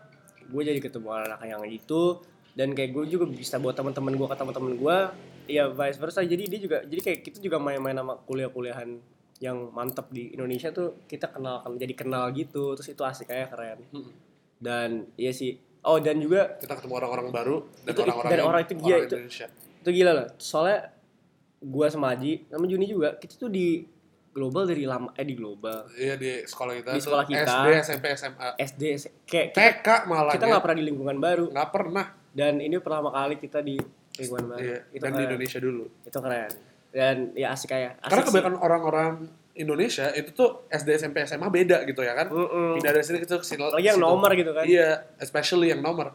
[0.48, 2.22] gue jadi ketemu anak yang itu
[2.56, 4.98] dan kayak gue juga bisa buat teman-teman gue ke teman-teman gue
[5.48, 6.24] ya vice versa.
[6.24, 8.90] Jadi dia juga jadi kayak kita juga main-main sama kuliah-kuliahan
[9.38, 12.72] yang mantep di Indonesia tuh kita kenal kan jadi kenal gitu.
[12.74, 13.80] Terus itu asik kayak keren.
[13.92, 14.12] Hmm.
[14.58, 15.54] dan iya sih.
[15.84, 18.96] Oh dan juga Kita ketemu orang-orang baru dan Itu- orang-orang dan yang- orang itu dia,
[18.98, 19.48] itu- Indonesia.
[19.48, 20.92] itu gila lah soalnya
[21.58, 23.82] gue sama Aji sama Juni juga kita tuh di
[24.30, 26.92] global dari lama eh di global Iya di sekolah kita.
[26.94, 27.42] Di sekolah kita.
[27.44, 28.48] SD, SMP, SMA.
[28.56, 28.84] SD
[29.26, 30.50] kayak kita TK malah kita ya.
[30.54, 32.06] nggak pernah di lingkungan baru nggak pernah.
[32.32, 33.82] dan ini pertama kali kita di
[34.16, 35.24] lingkungan baru Iya, itu dan di.
[35.26, 35.86] Indonesia dulu.
[36.06, 36.52] itu keren
[36.94, 39.12] dan ya asik kayak asik Karena kebanyakan orang-orang
[39.58, 42.30] Indonesia itu tuh SD, SMP, SMA beda gitu ya kan.
[42.30, 42.78] Mm-mm.
[42.78, 43.66] Pindah dari sini ke sini.
[43.66, 46.14] lagi yang nomor gitu kan Iya, especially yang nomor.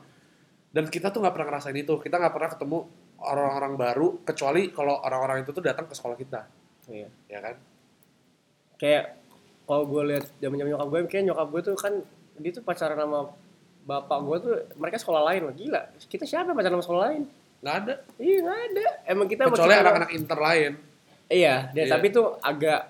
[0.71, 1.99] Dan kita tuh nggak pernah ngerasain itu.
[1.99, 2.79] Kita nggak pernah ketemu
[3.23, 6.45] orang-orang baru kecuali kalau orang-orang itu tuh datang ke sekolah kita,
[6.87, 7.09] Iya.
[7.29, 7.55] ya kan?
[8.75, 9.15] kayak
[9.63, 11.95] kalau gue lihat zaman zaman nyokap gue kayak nyokap gue tuh kan
[12.35, 13.31] dia tuh pacaran sama
[13.83, 17.23] bapak gue tuh mereka sekolah lain loh gila kita siapa yang pacaran sama sekolah lain
[17.63, 17.95] Nggak ada.
[18.19, 20.73] iya nggak ada emang kita Kecuali anak-anak inter lain.
[21.31, 21.93] iya dia Iya.
[21.95, 22.81] tapi tuh agak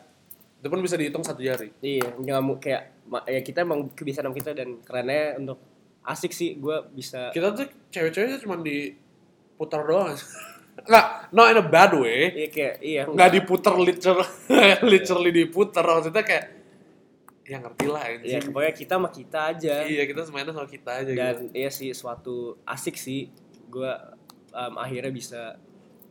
[0.62, 1.68] Itu pun bisa dihitung satu jari.
[1.84, 2.82] iya nggak kayak
[3.28, 5.60] ya kita emang kebiasaan kita dan kerennya untuk
[6.02, 8.56] asik sih gue bisa Kita tuh cewek-ceweknya cuma
[9.52, 10.16] diputar doang.
[10.82, 12.32] Nggak, no in a bad way.
[12.34, 14.26] iya kayak iya Nggak diputer literally,
[14.90, 15.84] literally diputer.
[15.84, 16.44] Maksudnya kayak,
[17.44, 18.50] ya ngerti lah Iya, anjing.
[18.50, 19.74] pokoknya kita sama kita aja.
[19.84, 21.44] Iya, kita semainnya sama kita aja Dan gitu.
[21.52, 23.28] iya sih suatu asik sih
[23.68, 23.92] gue
[24.52, 25.56] akhirnya bisa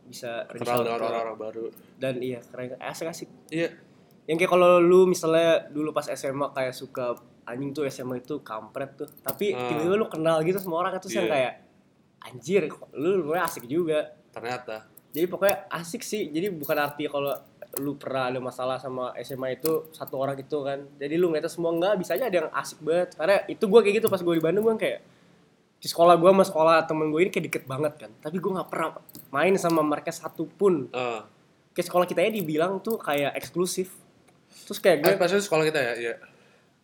[0.02, 1.66] bisa Kenal dengan orang-orang baru.
[1.96, 3.28] dan iya keren asik asik.
[3.48, 3.70] Iya,
[4.22, 8.94] Yang kayak kalau lu misalnya dulu pas SMA kayak suka anjing tuh SMA itu kampret
[8.94, 9.10] tuh.
[9.20, 9.66] Tapi Ah.
[9.66, 11.34] tiba-tiba lu kenal gitu sama orang terus yang Iya.
[11.34, 11.52] kayak
[12.26, 14.14] anjir lu lu asik juga.
[14.32, 14.88] ternyata.
[15.12, 16.32] Jadi pokoknya asik sih.
[16.32, 17.36] Jadi bukan arti kalau
[17.80, 20.88] lu pernah ada masalah sama SMA itu satu orang gitu kan.
[20.96, 23.08] Jadi lu ngeliatnya semua enggak bisa aja ada yang asik banget.
[23.16, 25.00] Karena itu gue kayak gitu pas gue di Bandung gue kayak
[25.82, 28.10] di sekolah gue sama sekolah temen gue ini kayak deket banget kan.
[28.24, 28.88] Tapi gue nggak pernah
[29.28, 30.88] main sama mereka satu pun.
[30.88, 31.20] Eh,
[31.72, 33.96] Kayak sekolah kita ya dibilang tuh kayak eksklusif.
[34.68, 36.14] Terus kayak gue sekolah kita ya, iya.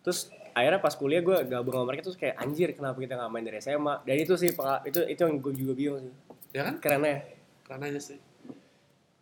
[0.01, 3.43] terus akhirnya pas kuliah gue gabung sama mereka terus kayak anjir kenapa kita nggak main
[3.43, 4.03] dari SMA.
[4.03, 4.51] Dan itu sih
[4.83, 6.13] itu itu yang gue juga bingung sih.
[6.51, 6.75] Ya kan?
[6.77, 7.23] Kerennya.
[7.63, 8.17] Keren aja sih.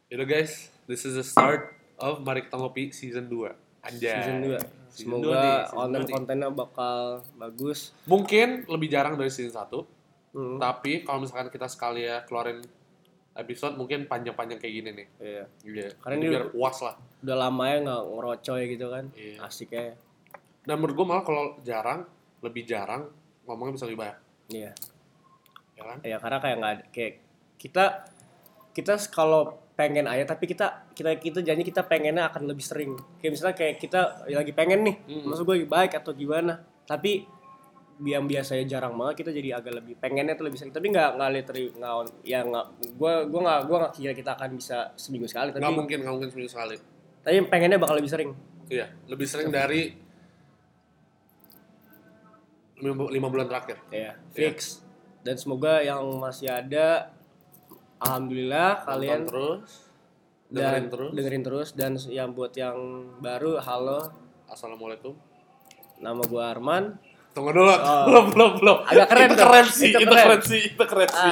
[0.08, 3.52] Yaudah guys, this is the start of Mari Kita Ngopi season 2.
[3.84, 4.20] Anjay.
[4.20, 6.10] season 2 Season semoga dua dua nih.
[6.10, 6.98] kontennya bakal
[7.36, 9.70] bagus Mungkin lebih jarang dari season 1,
[10.34, 10.58] hmm.
[10.58, 12.64] tapi kalau misalkan kita sekali ya keluarin
[13.32, 15.08] episode mungkin panjang-panjang kayak gini nih.
[15.22, 15.88] iya Iya.
[16.02, 16.96] Karena Jadi ini biar puas lah.
[17.18, 19.36] udah lama ya nggak ngerocoy gitu kan Iya.
[19.44, 19.94] asik ya
[20.68, 22.04] Dan menurut gue malah kalau jarang,
[22.40, 23.08] lebih jarang
[23.44, 24.18] ngomongnya bisa lebih banyak.
[24.50, 24.72] iya
[25.74, 25.98] Ya kan?
[26.02, 27.14] ya karena kayak nggak kayak
[27.56, 27.86] kita
[28.72, 29.42] kita kalau
[29.74, 33.76] pengen aja tapi kita kita kita janji kita pengennya akan lebih sering kayak misalnya kayak
[33.78, 35.30] kita lagi pengen nih Hmm.
[35.30, 37.30] maksud gue lagi baik atau gimana tapi
[38.00, 41.30] yang biasanya jarang banget kita jadi agak lebih pengennya tuh lebih sering tapi nggak nggak
[41.32, 41.94] literally nggak
[42.24, 45.76] ya nggak gue gue nggak gue nggak kira kita akan bisa seminggu sekali tapi Nggak
[45.76, 46.76] mungkin, nggak mungkin seminggu sekali.
[47.22, 48.32] tapi pengennya bakal lebih sering
[48.68, 49.94] Iya, lebih sering dari
[52.78, 53.78] lima, bu- lima bulan terakhir.
[53.90, 54.82] ya fix
[55.22, 57.10] dan semoga yang masih ada
[57.98, 59.70] alhamdulillah kalian Nonton terus,
[60.48, 61.12] dan dengerin terus.
[61.12, 62.78] dengerin terus dan yang buat yang
[63.18, 64.14] baru halo
[64.48, 65.12] Assalamualaikum.
[65.98, 66.96] nama gua Arman
[67.30, 67.78] Tunggu dulu, Oh.
[68.10, 68.78] belum, belum, belum.
[68.84, 69.46] Agak keren itu tuh.
[69.46, 70.26] keren sih, Itu itu keren.
[70.26, 71.32] keren sih, itu keren sih.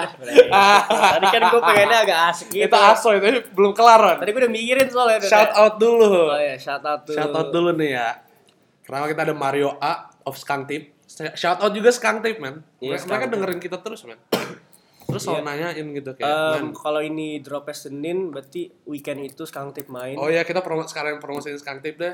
[0.53, 0.81] Ah.
[1.17, 2.61] Tadi kan gue pengennya agak asik gitu.
[2.61, 4.17] Itu aso itu belum kelar, Ron.
[4.21, 5.17] Tadi gue udah mikirin soalnya.
[5.19, 6.29] Shout out dulu.
[6.29, 7.17] Oh ya, shout out tuh.
[7.17, 8.21] Shout out dulu nih ya.
[8.85, 10.93] Pertama kita ada Mario A of Skang Tip.
[11.07, 12.65] Shout out juga Skang Tip, man.
[12.77, 14.17] Iya, Mereka, Skang mereka dengerin kita terus, man.
[15.05, 15.45] Terus selalu Iya.
[15.45, 20.27] nanyain gitu kayak, "Man, kalau ini dropnya Senin, berarti weekend itu sekarang tip main Oh
[20.27, 22.09] ya kita promo sekarang promosiin Skang Tip deh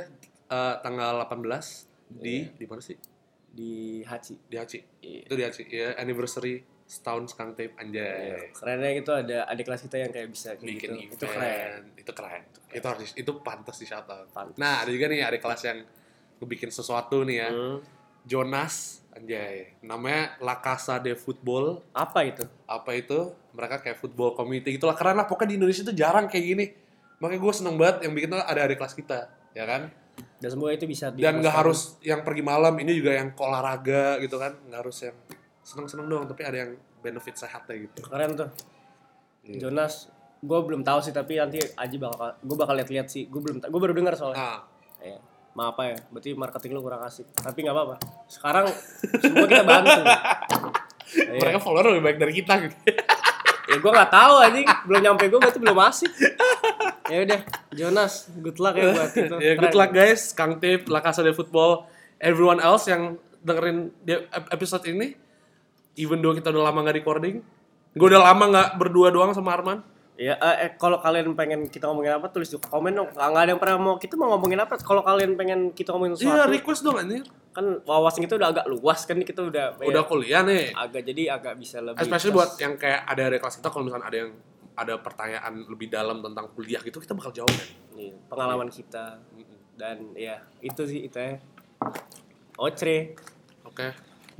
[0.51, 2.51] eh, tanggal 18 di Iya.
[2.51, 2.99] di mana sih?
[3.47, 3.71] di
[4.01, 4.35] Haji.
[4.43, 4.79] Di Haci.
[5.01, 5.19] Iya.
[5.23, 5.63] Itu di Haci.
[5.67, 8.51] Ya, anniversary setahun Skang Tip anjay.
[8.51, 10.95] Kerennya itu ada adik kelas kita yang kayak bisa kayak Bikin gitu.
[10.99, 11.15] event.
[11.15, 11.81] Itu keren.
[11.95, 12.41] Itu keren.
[12.69, 14.27] Itu harus itu pantas di shout out.
[14.29, 14.55] Pantas.
[14.55, 15.79] Nah, ada juga nih adik kelas yang
[16.41, 17.49] bikin sesuatu nih ya.
[17.49, 17.79] Hmm.
[18.25, 19.75] Jonas anjay.
[19.83, 21.83] Namanya La Casa de Football.
[21.91, 22.43] Apa itu?
[22.65, 23.35] Apa itu?
[23.51, 25.27] Mereka kayak football community itulah keren lah.
[25.27, 26.65] Pokoknya di Indonesia tuh jarang kayak gini.
[27.19, 29.93] Makanya gue seneng banget yang bikin ada adik kelas kita, ya kan?
[30.41, 34.17] Dan semua itu bisa di dan nggak harus yang pergi malam ini juga yang olahraga
[34.19, 35.17] gitu kan nggak harus yang
[35.61, 38.49] seneng-seneng doang tapi ada yang benefit sehatnya gitu keren tuh.
[39.45, 39.69] Iya.
[39.69, 40.09] Jonas,
[40.41, 43.29] gue belum tahu sih tapi nanti Aji bakal gue bakal lihat-lihat sih.
[43.29, 44.37] Gue belum gue baru dengar soalnya.
[44.41, 44.59] nah
[45.01, 45.17] Ya,
[45.51, 47.27] maaf apa ya, berarti marketing lu kurang asik.
[47.35, 47.95] Tapi nggak apa-apa.
[48.31, 48.65] Sekarang
[49.19, 50.01] semua kita bantu.
[51.11, 51.43] Iya.
[51.43, 52.75] mereka follower lebih baik dari kita gitu
[53.71, 56.11] ya gue nggak tahu anjing, belum nyampe gue berarti belum asik.
[57.07, 57.39] Ya udah,
[57.71, 59.35] Jonas, good luck ya buat itu.
[59.47, 61.87] ya good luck guys Kang Tip La Casa de Football
[62.19, 64.15] everyone else yang dengerin di
[64.51, 65.15] episode ini
[65.95, 67.41] even though kita udah lama nggak recording
[67.95, 69.79] gue udah lama nggak berdua doang sama Arman
[70.19, 73.09] Ya, eh, eh, kalau kalian pengen kita ngomongin apa tulis di komen dong.
[73.09, 74.77] Nggak nggak ada yang pernah mau kita mau ngomongin apa.
[74.77, 77.17] Kalau kalian pengen kita ngomongin iya sesuatu, request dong ini
[77.51, 81.35] kan wawasan kita udah agak luas kan kita udah udah ya, kuliah nih agak jadi
[81.35, 81.99] agak bisa lebih.
[81.99, 84.31] especially buat yang kayak ada kelas kita kalau misalnya ada yang
[84.71, 87.67] ada pertanyaan lebih dalam tentang kuliah gitu kita bakal jawab kan
[87.99, 89.19] Iya, pengalaman kita
[89.75, 91.35] dan ya itu sih itu ya.
[93.67, 93.91] Oke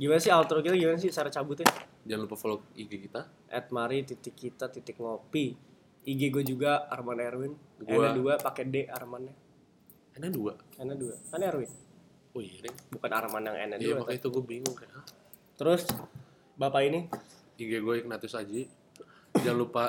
[0.02, 1.68] gimana sih outro kita gimana sih cara cabutnya?
[2.02, 5.54] Jangan lupa follow IG kita At mari titik kita titik ngopi.
[6.02, 7.52] IG gue juga Arman Erwin.
[7.78, 9.34] N dua pakai D Armannya.
[10.18, 10.58] Ada dua.
[10.80, 11.14] N dua.
[11.30, 11.70] Kan Erwin.
[12.32, 12.74] Oh iya deh.
[12.90, 13.94] Bukan Arman yang Iya dua.
[14.02, 14.92] makanya itu gue bingung kayak.
[14.98, 15.04] "Hah?
[15.54, 15.84] Terus
[16.56, 17.00] bapak ini
[17.54, 18.66] IG gue Ignatius Aji.
[19.38, 19.84] Jangan lupa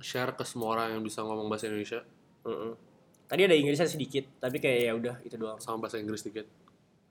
[0.00, 2.00] share ke semua orang yang bisa ngomong bahasa Indonesia
[2.40, 2.72] Mm-mm.
[3.28, 5.60] Tadi ada Inggrisnya sedikit, tapi kayak ya udah itu doang.
[5.60, 6.50] sama bahasa Inggris dikit.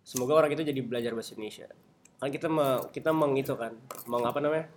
[0.03, 1.69] Semoga orang itu jadi belajar bahasa Indonesia.
[2.19, 3.71] Kan kita me, kita meng itu kan,
[4.05, 4.67] meng apa namanya?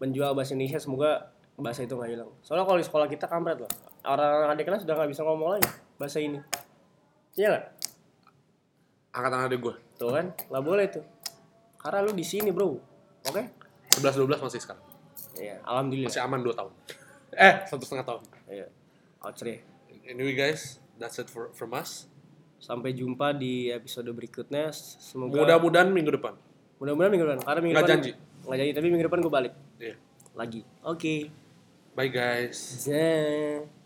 [0.00, 1.28] Menjual bahasa Indonesia semoga
[1.60, 2.30] bahasa itu nggak hilang.
[2.40, 3.70] Soalnya kalau di sekolah kita kampret loh.
[4.08, 5.68] Orang adik kelas sudah nggak bisa ngomong lagi
[6.00, 6.40] bahasa ini.
[7.36, 7.64] Iya nggak?
[9.12, 9.74] Angkatan adik gue.
[10.00, 11.04] Tuh kan, nggak boleh tuh.
[11.76, 12.72] Karena lu di sini bro,
[13.28, 13.42] oke?
[13.98, 14.84] 11-12 masih sekarang.
[15.38, 16.10] Iya, alhamdulillah.
[16.10, 16.72] Masih aman 2 tahun.
[17.36, 18.22] Eh, satu setengah tahun.
[18.48, 18.66] Iya.
[19.26, 19.58] Ouch deh.
[20.08, 22.08] Anyway guys, that's it for, from us.
[22.58, 24.72] Sampai jumpa di episode berikutnya.
[24.72, 26.34] Semoga Mudah-mudahan minggu depan.
[26.78, 27.40] Mudah-mudahan minggu depan.
[27.42, 28.10] Karena minggu Nggak depan janji.
[28.46, 29.94] Nggak janji, tapi minggu depan gue balik Iya.
[30.34, 30.60] lagi.
[30.82, 31.14] Oke.
[31.94, 32.58] Bye guys.
[32.86, 33.77] Zah.